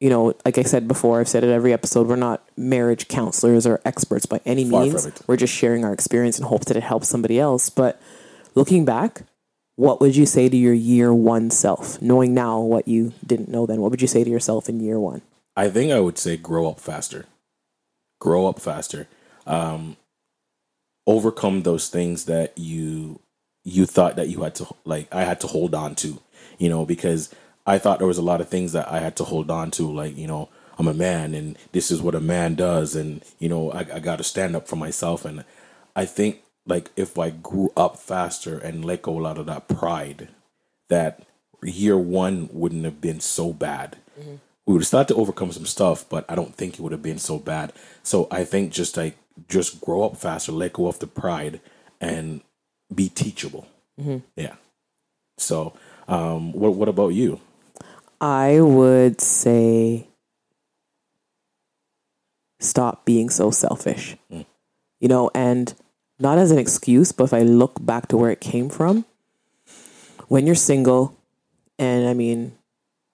you 0.00 0.08
know, 0.10 0.34
like 0.44 0.58
I 0.58 0.62
said 0.62 0.88
before, 0.88 1.20
I've 1.20 1.28
said 1.28 1.44
it 1.44 1.50
every 1.50 1.72
episode, 1.72 2.06
we're 2.06 2.16
not 2.16 2.42
marriage 2.56 3.08
counselors 3.08 3.66
or 3.66 3.80
experts 3.84 4.26
by 4.26 4.40
any 4.44 4.68
Far 4.68 4.84
means. 4.84 5.22
We're 5.26 5.36
just 5.36 5.52
sharing 5.52 5.84
our 5.84 5.92
experience 5.92 6.38
in 6.38 6.46
hopes 6.46 6.66
that 6.66 6.76
it 6.76 6.82
helps 6.82 7.08
somebody 7.08 7.38
else. 7.38 7.70
But 7.70 8.00
looking 8.54 8.84
back, 8.84 9.22
what 9.76 10.00
would 10.00 10.16
you 10.16 10.26
say 10.26 10.48
to 10.48 10.56
your 10.56 10.74
year 10.74 11.12
one 11.12 11.50
self, 11.50 12.00
knowing 12.00 12.34
now 12.34 12.60
what 12.60 12.86
you 12.86 13.12
didn't 13.26 13.48
know 13.48 13.66
then? 13.66 13.80
What 13.80 13.90
would 13.90 14.02
you 14.02 14.08
say 14.08 14.24
to 14.24 14.30
yourself 14.30 14.68
in 14.68 14.80
year 14.80 15.00
one? 15.00 15.22
i 15.56 15.68
think 15.68 15.92
i 15.92 16.00
would 16.00 16.18
say 16.18 16.36
grow 16.36 16.68
up 16.68 16.80
faster 16.80 17.26
grow 18.18 18.48
up 18.48 18.58
faster 18.58 19.06
um 19.46 19.96
overcome 21.06 21.62
those 21.62 21.88
things 21.88 22.24
that 22.24 22.56
you 22.56 23.20
you 23.64 23.86
thought 23.86 24.16
that 24.16 24.28
you 24.28 24.42
had 24.42 24.54
to 24.54 24.66
like 24.84 25.12
I 25.12 25.24
had 25.24 25.40
to 25.40 25.46
hold 25.46 25.74
on 25.74 25.94
to, 25.96 26.20
you 26.58 26.68
know, 26.68 26.84
because 26.84 27.34
I 27.66 27.78
thought 27.78 27.98
there 27.98 28.08
was 28.08 28.18
a 28.18 28.22
lot 28.22 28.40
of 28.40 28.48
things 28.48 28.72
that 28.72 28.90
I 28.90 28.98
had 28.98 29.16
to 29.16 29.24
hold 29.24 29.50
on 29.50 29.70
to, 29.72 29.90
like 29.90 30.16
you 30.16 30.26
know, 30.26 30.48
I'm 30.78 30.88
a 30.88 30.94
man 30.94 31.34
and 31.34 31.56
this 31.72 31.90
is 31.90 32.02
what 32.02 32.14
a 32.14 32.20
man 32.20 32.54
does, 32.54 32.94
and 32.94 33.22
you 33.38 33.48
know, 33.48 33.70
I, 33.72 33.80
I 33.80 33.98
got 34.00 34.16
to 34.16 34.24
stand 34.24 34.54
up 34.54 34.68
for 34.68 34.76
myself, 34.76 35.24
and 35.24 35.44
I 35.96 36.04
think 36.04 36.42
like 36.66 36.90
if 36.96 37.18
I 37.18 37.30
grew 37.30 37.72
up 37.76 37.98
faster 37.98 38.58
and 38.58 38.84
let 38.84 39.02
go 39.02 39.18
a 39.18 39.20
lot 39.20 39.38
of 39.38 39.46
that 39.46 39.68
pride, 39.68 40.28
that 40.88 41.22
year 41.62 41.98
one 41.98 42.48
wouldn't 42.52 42.84
have 42.84 43.00
been 43.00 43.20
so 43.20 43.52
bad. 43.52 43.96
Mm-hmm. 44.18 44.36
We 44.66 44.72
would 44.72 44.82
have 44.82 44.86
started 44.86 45.14
to 45.14 45.20
overcome 45.20 45.52
some 45.52 45.66
stuff, 45.66 46.08
but 46.08 46.24
I 46.28 46.34
don't 46.34 46.54
think 46.54 46.74
it 46.74 46.80
would 46.80 46.92
have 46.92 47.02
been 47.02 47.18
so 47.18 47.38
bad. 47.38 47.72
So 48.02 48.28
I 48.30 48.44
think 48.44 48.72
just 48.72 48.96
like 48.96 49.16
just 49.48 49.80
grow 49.80 50.04
up 50.04 50.16
faster, 50.16 50.52
let 50.52 50.72
go 50.72 50.86
of 50.86 50.98
the 50.98 51.06
pride, 51.06 51.60
and 52.00 52.40
be 52.94 53.08
teachable. 53.08 53.66
Mm-hmm. 54.00 54.18
Yeah. 54.36 54.54
So, 55.38 55.74
um, 56.08 56.52
what 56.52 56.74
what 56.74 56.88
about 56.88 57.08
you? 57.08 57.40
I 58.20 58.60
would 58.60 59.20
say 59.20 60.06
stop 62.60 63.04
being 63.04 63.28
so 63.28 63.50
selfish. 63.50 64.16
Mm. 64.32 64.46
You 65.00 65.08
know, 65.08 65.30
and 65.34 65.74
not 66.18 66.38
as 66.38 66.50
an 66.50 66.58
excuse, 66.58 67.12
but 67.12 67.24
if 67.24 67.34
I 67.34 67.42
look 67.42 67.84
back 67.84 68.08
to 68.08 68.16
where 68.16 68.30
it 68.30 68.40
came 68.40 68.68
from, 68.68 69.04
when 70.28 70.46
you're 70.46 70.54
single, 70.54 71.18
and 71.78 72.08
I 72.08 72.14
mean, 72.14 72.52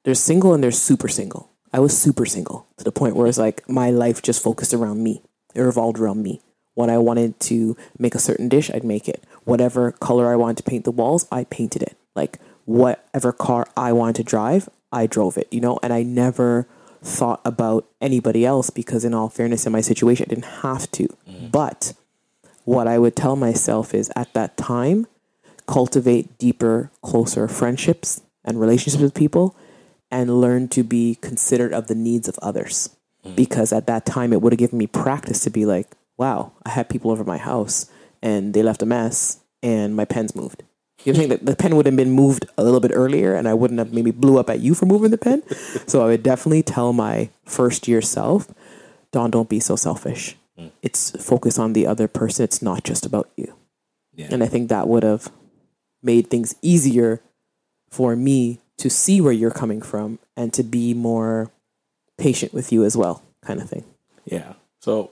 there's 0.04 0.20
single 0.20 0.54
and 0.54 0.62
there's 0.62 0.78
super 0.78 1.08
single. 1.08 1.50
I 1.72 1.80
was 1.80 1.96
super 1.96 2.26
single 2.26 2.66
to 2.78 2.84
the 2.84 2.92
point 2.92 3.16
where 3.16 3.26
it's 3.26 3.38
like 3.38 3.68
my 3.68 3.90
life 3.90 4.22
just 4.22 4.42
focused 4.42 4.74
around 4.74 5.02
me. 5.02 5.22
It 5.54 5.60
revolved 5.60 5.98
around 5.98 6.22
me. 6.22 6.40
When 6.74 6.90
I 6.90 6.98
wanted 6.98 7.38
to 7.40 7.76
make 7.98 8.14
a 8.14 8.18
certain 8.18 8.48
dish, 8.48 8.70
I'd 8.70 8.84
make 8.84 9.08
it. 9.08 9.24
Whatever 9.44 9.92
color 9.92 10.32
I 10.32 10.36
wanted 10.36 10.58
to 10.58 10.62
paint 10.62 10.84
the 10.84 10.90
walls, 10.90 11.26
I 11.30 11.44
painted 11.44 11.82
it. 11.82 11.96
Like 12.14 12.38
whatever 12.64 13.32
car 13.32 13.66
I 13.76 13.92
wanted 13.92 14.16
to 14.16 14.22
drive, 14.24 14.68
I 14.92 15.06
drove 15.06 15.36
it, 15.36 15.48
you 15.50 15.60
know, 15.60 15.78
and 15.82 15.92
I 15.92 16.02
never 16.02 16.66
thought 17.02 17.40
about 17.44 17.86
anybody 18.00 18.44
else 18.44 18.70
because 18.70 19.04
in 19.04 19.14
all 19.14 19.28
fairness 19.28 19.66
in 19.66 19.72
my 19.72 19.80
situation 19.80 20.26
I 20.28 20.34
didn't 20.34 20.62
have 20.62 20.90
to. 20.92 21.08
Mm-hmm. 21.28 21.48
But 21.48 21.94
what 22.64 22.86
I 22.86 22.98
would 22.98 23.16
tell 23.16 23.36
myself 23.36 23.94
is 23.94 24.10
at 24.16 24.32
that 24.34 24.56
time, 24.56 25.06
cultivate 25.66 26.38
deeper, 26.38 26.90
closer 27.02 27.48
friendships 27.48 28.20
and 28.44 28.60
relationships 28.60 29.02
with 29.02 29.14
people 29.14 29.56
and 30.10 30.40
learn 30.40 30.68
to 30.68 30.82
be 30.82 31.16
considerate 31.20 31.72
of 31.72 31.86
the 31.86 31.94
needs 31.94 32.28
of 32.28 32.38
others. 32.40 32.90
Mm. 33.24 33.36
Because 33.36 33.72
at 33.72 33.86
that 33.86 34.04
time, 34.04 34.32
it 34.32 34.42
would 34.42 34.52
have 34.52 34.58
given 34.58 34.78
me 34.78 34.86
practice 34.86 35.40
to 35.44 35.50
be 35.50 35.64
like, 35.64 35.86
wow, 36.16 36.52
I 36.64 36.70
had 36.70 36.88
people 36.88 37.10
over 37.10 37.24
my 37.24 37.38
house 37.38 37.90
and 38.22 38.52
they 38.52 38.62
left 38.62 38.82
a 38.82 38.86
mess 38.86 39.40
and 39.62 39.94
my 39.94 40.04
pen's 40.04 40.34
moved. 40.34 40.62
You 41.04 41.14
think 41.14 41.30
that 41.30 41.46
the 41.46 41.56
pen 41.56 41.76
would 41.76 41.86
have 41.86 41.96
been 41.96 42.10
moved 42.10 42.44
a 42.58 42.64
little 42.64 42.80
bit 42.80 42.90
earlier 42.92 43.34
and 43.34 43.48
I 43.48 43.54
wouldn't 43.54 43.78
have 43.78 43.92
maybe 43.92 44.10
blew 44.10 44.38
up 44.38 44.50
at 44.50 44.60
you 44.60 44.74
for 44.74 44.84
moving 44.84 45.10
the 45.10 45.18
pen? 45.18 45.42
so 45.86 46.02
I 46.02 46.06
would 46.06 46.22
definitely 46.22 46.62
tell 46.62 46.92
my 46.92 47.30
first 47.44 47.88
year 47.88 48.02
self, 48.02 48.52
Dawn, 49.12 49.30
don't 49.30 49.48
be 49.48 49.60
so 49.60 49.76
selfish. 49.76 50.36
Mm. 50.60 50.70
It's 50.82 51.10
focus 51.22 51.58
on 51.58 51.72
the 51.72 51.86
other 51.86 52.08
person. 52.08 52.44
It's 52.44 52.62
not 52.62 52.84
just 52.84 53.06
about 53.06 53.28
you. 53.36 53.54
Yeah. 54.14 54.28
And 54.30 54.42
I 54.42 54.46
think 54.46 54.68
that 54.68 54.88
would 54.88 55.02
have 55.02 55.30
made 56.02 56.28
things 56.28 56.54
easier 56.62 57.20
for 57.90 58.16
me 58.16 58.60
to 58.78 58.90
see 58.90 59.20
where 59.20 59.32
you're 59.32 59.50
coming 59.50 59.82
from 59.82 60.18
and 60.36 60.52
to 60.54 60.62
be 60.62 60.94
more 60.94 61.50
patient 62.18 62.54
with 62.54 62.72
you 62.72 62.84
as 62.84 62.96
well, 62.96 63.22
kind 63.42 63.60
of 63.60 63.68
thing. 63.68 63.84
Yeah. 64.24 64.54
So 64.80 65.10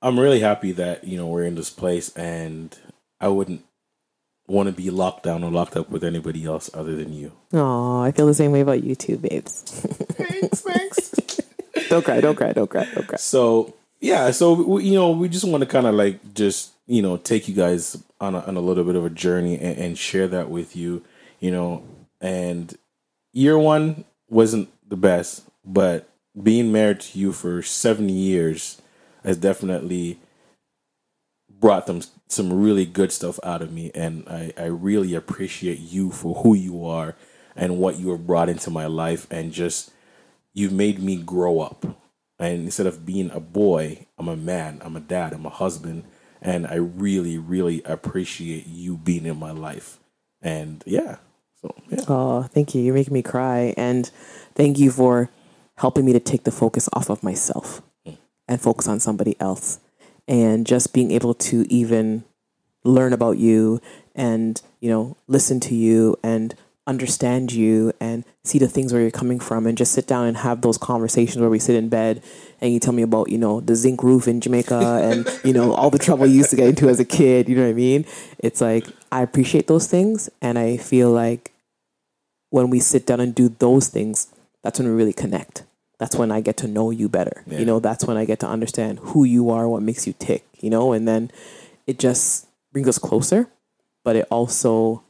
I'm 0.00 0.18
really 0.18 0.40
happy 0.40 0.72
that, 0.72 1.04
you 1.04 1.16
know, 1.16 1.26
we're 1.26 1.44
in 1.44 1.54
this 1.54 1.70
place 1.70 2.14
and 2.16 2.76
I 3.20 3.28
wouldn't 3.28 3.64
want 4.46 4.68
to 4.68 4.72
be 4.72 4.90
locked 4.90 5.24
down 5.24 5.42
or 5.42 5.50
locked 5.50 5.76
up 5.76 5.90
with 5.90 6.04
anybody 6.04 6.44
else 6.44 6.70
other 6.72 6.94
than 6.94 7.12
you. 7.12 7.32
Oh, 7.52 8.00
I 8.00 8.12
feel 8.12 8.26
the 8.26 8.34
same 8.34 8.52
way 8.52 8.60
about 8.60 8.84
you 8.84 8.94
too, 8.94 9.16
babes. 9.16 9.62
Thanks, 10.12 10.60
thanks. 10.60 11.10
don't 11.88 12.04
cry, 12.04 12.20
don't 12.20 12.36
cry, 12.36 12.52
don't 12.52 12.70
cry, 12.70 12.86
don't 12.94 13.06
cry. 13.06 13.16
So 13.18 13.74
yeah, 14.00 14.30
so 14.30 14.52
we, 14.54 14.84
you 14.84 14.94
know, 14.94 15.10
we 15.10 15.28
just 15.28 15.44
want 15.44 15.62
to 15.62 15.66
kind 15.66 15.86
of 15.86 15.94
like 15.94 16.34
just 16.34 16.72
you 16.86 17.02
know 17.02 17.16
take 17.16 17.48
you 17.48 17.54
guys 17.54 18.02
on 18.20 18.34
a, 18.34 18.40
on 18.40 18.56
a 18.56 18.60
little 18.60 18.84
bit 18.84 18.96
of 18.96 19.04
a 19.04 19.10
journey 19.10 19.58
and, 19.58 19.78
and 19.78 19.98
share 19.98 20.28
that 20.28 20.50
with 20.50 20.76
you, 20.76 21.02
you 21.40 21.50
know. 21.50 21.82
And 22.20 22.76
year 23.32 23.58
one 23.58 24.04
wasn't 24.28 24.68
the 24.88 24.96
best, 24.96 25.48
but 25.64 26.08
being 26.40 26.72
married 26.72 27.00
to 27.00 27.18
you 27.18 27.32
for 27.32 27.62
seven 27.62 28.08
years 28.08 28.80
has 29.24 29.36
definitely 29.36 30.18
brought 31.48 31.86
them 31.86 32.02
some 32.28 32.52
really 32.52 32.84
good 32.84 33.12
stuff 33.12 33.40
out 33.42 33.62
of 33.62 33.72
me, 33.72 33.90
and 33.94 34.28
I, 34.28 34.52
I 34.56 34.66
really 34.66 35.14
appreciate 35.14 35.78
you 35.78 36.10
for 36.10 36.42
who 36.42 36.54
you 36.54 36.84
are 36.84 37.14
and 37.54 37.78
what 37.78 37.98
you 37.98 38.10
have 38.10 38.26
brought 38.26 38.48
into 38.48 38.70
my 38.70 38.86
life, 38.86 39.26
and 39.30 39.52
just 39.52 39.90
you've 40.52 40.72
made 40.72 40.98
me 40.98 41.16
grow 41.16 41.60
up. 41.60 41.86
And 42.38 42.64
instead 42.64 42.86
of 42.86 43.06
being 43.06 43.30
a 43.30 43.40
boy, 43.40 44.06
I'm 44.18 44.28
a 44.28 44.36
man, 44.36 44.80
I'm 44.84 44.96
a 44.96 45.00
dad, 45.00 45.32
I'm 45.32 45.46
a 45.46 45.50
husband, 45.50 46.04
and 46.42 46.66
I 46.66 46.74
really, 46.74 47.38
really 47.38 47.82
appreciate 47.84 48.66
you 48.66 48.96
being 48.96 49.24
in 49.26 49.38
my 49.38 49.52
life. 49.52 49.98
And 50.42 50.82
yeah, 50.86 51.16
so 51.60 51.74
yeah, 51.88 52.04
Oh, 52.08 52.42
thank 52.42 52.74
you. 52.74 52.82
You're 52.82 52.94
making 52.94 53.14
me 53.14 53.22
cry. 53.22 53.74
And 53.76 54.10
thank 54.54 54.78
you 54.78 54.90
for 54.90 55.30
helping 55.76 56.04
me 56.04 56.12
to 56.12 56.20
take 56.20 56.44
the 56.44 56.50
focus 56.50 56.88
off 56.92 57.10
of 57.10 57.22
myself 57.22 57.82
hmm. 58.04 58.14
and 58.46 58.60
focus 58.60 58.86
on 58.86 59.00
somebody 59.00 59.36
else. 59.40 59.80
And 60.28 60.66
just 60.66 60.92
being 60.92 61.12
able 61.12 61.34
to 61.34 61.64
even 61.72 62.24
learn 62.84 63.12
about 63.12 63.38
you 63.38 63.80
and, 64.14 64.60
you 64.80 64.90
know, 64.90 65.16
listen 65.26 65.60
to 65.60 65.74
you 65.74 66.16
and 66.22 66.54
understand 66.86 67.52
you 67.52 67.92
and 68.00 68.24
see 68.44 68.58
the 68.58 68.68
things 68.68 68.92
where 68.92 69.02
you're 69.02 69.10
coming 69.10 69.40
from 69.40 69.66
and 69.66 69.76
just 69.76 69.92
sit 69.92 70.06
down 70.06 70.26
and 70.26 70.36
have 70.36 70.60
those 70.60 70.78
conversations 70.78 71.38
where 71.38 71.50
we 71.50 71.58
sit 71.58 71.74
in 71.74 71.88
bed 71.88 72.22
and 72.60 72.72
you 72.72 72.78
tell 72.78 72.92
me 72.92 73.02
about 73.02 73.28
you 73.28 73.38
know 73.38 73.60
the 73.60 73.74
zinc 73.74 74.02
roof 74.02 74.28
in 74.28 74.40
Jamaica 74.40 75.00
and 75.02 75.40
you 75.44 75.52
know 75.52 75.72
all 75.74 75.90
the 75.90 75.98
trouble 75.98 76.26
you 76.26 76.36
used 76.36 76.50
to 76.50 76.56
get 76.56 76.68
into 76.68 76.88
as 76.88 77.00
a 77.00 77.04
kid. 77.04 77.48
You 77.48 77.56
know 77.56 77.62
what 77.62 77.70
I 77.70 77.74
mean? 77.74 78.04
It's 78.38 78.60
like 78.60 78.86
I 79.10 79.22
appreciate 79.22 79.66
those 79.66 79.86
things, 79.86 80.30
and 80.40 80.58
I 80.58 80.76
feel 80.76 81.10
like 81.10 81.52
when 82.50 82.70
we 82.70 82.80
sit 82.80 83.06
down 83.06 83.20
and 83.20 83.34
do 83.34 83.48
those 83.48 83.88
things, 83.88 84.32
that's 84.62 84.78
when 84.78 84.88
we 84.88 84.94
really 84.94 85.12
connect. 85.12 85.64
That's 85.98 86.16
when 86.16 86.30
I 86.30 86.40
get 86.40 86.56
to 86.58 86.68
know 86.68 86.90
you 86.90 87.08
better. 87.08 87.42
Yeah. 87.46 87.58
You 87.58 87.64
know, 87.64 87.80
that's 87.80 88.04
when 88.04 88.16
I 88.16 88.24
get 88.26 88.40
to 88.40 88.48
understand 88.48 88.98
who 89.00 89.24
you 89.24 89.50
are, 89.50 89.68
what 89.68 89.82
makes 89.82 90.06
you 90.06 90.14
tick. 90.18 90.44
You 90.60 90.70
know, 90.70 90.92
and 90.92 91.08
then 91.08 91.30
it 91.86 91.98
just 91.98 92.46
brings 92.72 92.88
us 92.88 92.98
closer, 92.98 93.48
but 94.04 94.16
it 94.16 94.26
also 94.30 95.02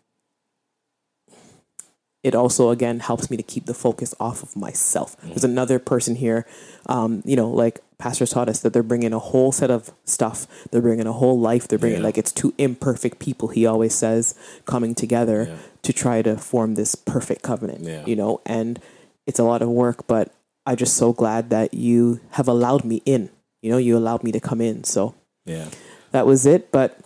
it 2.26 2.34
also 2.34 2.70
again 2.70 2.98
helps 3.00 3.30
me 3.30 3.36
to 3.36 3.42
keep 3.52 3.66
the 3.66 3.74
focus 3.86 4.12
off 4.18 4.42
of 4.42 4.56
myself. 4.56 5.16
Mm-hmm. 5.16 5.28
There's 5.28 5.44
another 5.44 5.78
person 5.78 6.16
here, 6.16 6.44
um, 6.86 7.22
you 7.24 7.36
know, 7.36 7.48
like 7.48 7.80
pastors 7.98 8.30
taught 8.30 8.48
us 8.48 8.60
that 8.60 8.72
they're 8.72 8.82
bringing 8.92 9.12
a 9.12 9.18
whole 9.30 9.52
set 9.52 9.70
of 9.70 9.92
stuff. 10.04 10.46
They're 10.70 10.82
bringing 10.82 11.06
a 11.06 11.12
whole 11.12 11.38
life. 11.38 11.68
They're 11.68 11.78
bringing 11.78 12.00
Yeah. 12.00 12.06
like 12.08 12.18
it's 12.18 12.32
two 12.32 12.52
imperfect 12.58 13.20
people. 13.20 13.48
He 13.48 13.64
always 13.64 13.94
says 13.94 14.34
coming 14.72 14.92
together 14.94 15.46
Yeah. 15.48 15.56
to 15.82 15.92
try 15.92 16.20
to 16.22 16.36
form 16.36 16.74
this 16.74 16.94
perfect 16.96 17.42
covenant. 17.42 17.82
Yeah. 17.84 18.04
You 18.04 18.16
know, 18.16 18.40
and 18.44 18.80
it's 19.26 19.38
a 19.38 19.44
lot 19.44 19.62
of 19.62 19.68
work, 19.68 20.06
but 20.08 20.32
I'm 20.66 20.76
just 20.76 20.96
so 20.96 21.12
glad 21.12 21.50
that 21.50 21.74
you 21.74 22.20
have 22.30 22.48
allowed 22.48 22.84
me 22.84 23.02
in. 23.06 23.30
You 23.62 23.70
know, 23.70 23.78
you 23.78 23.96
allowed 23.96 24.24
me 24.24 24.32
to 24.32 24.40
come 24.40 24.60
in. 24.60 24.82
So 24.82 25.14
Yeah. 25.44 25.68
that 26.10 26.26
was 26.26 26.44
it. 26.44 26.72
But 26.72 26.98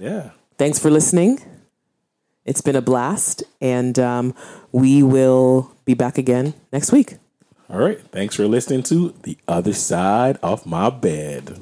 Yeah. 0.00 0.30
thanks 0.58 0.78
for 0.80 0.90
listening. 0.90 1.38
It's 2.44 2.60
been 2.60 2.76
a 2.76 2.82
blast, 2.82 3.44
and 3.60 3.98
um, 3.98 4.34
we 4.72 5.02
will 5.02 5.74
be 5.84 5.94
back 5.94 6.18
again 6.18 6.54
next 6.72 6.92
week. 6.92 7.18
All 7.70 7.78
right. 7.78 8.00
Thanks 8.00 8.34
for 8.36 8.46
listening 8.46 8.82
to 8.84 9.14
The 9.22 9.38
Other 9.46 9.72
Side 9.72 10.38
of 10.42 10.66
My 10.66 10.90
Bed. 10.90 11.58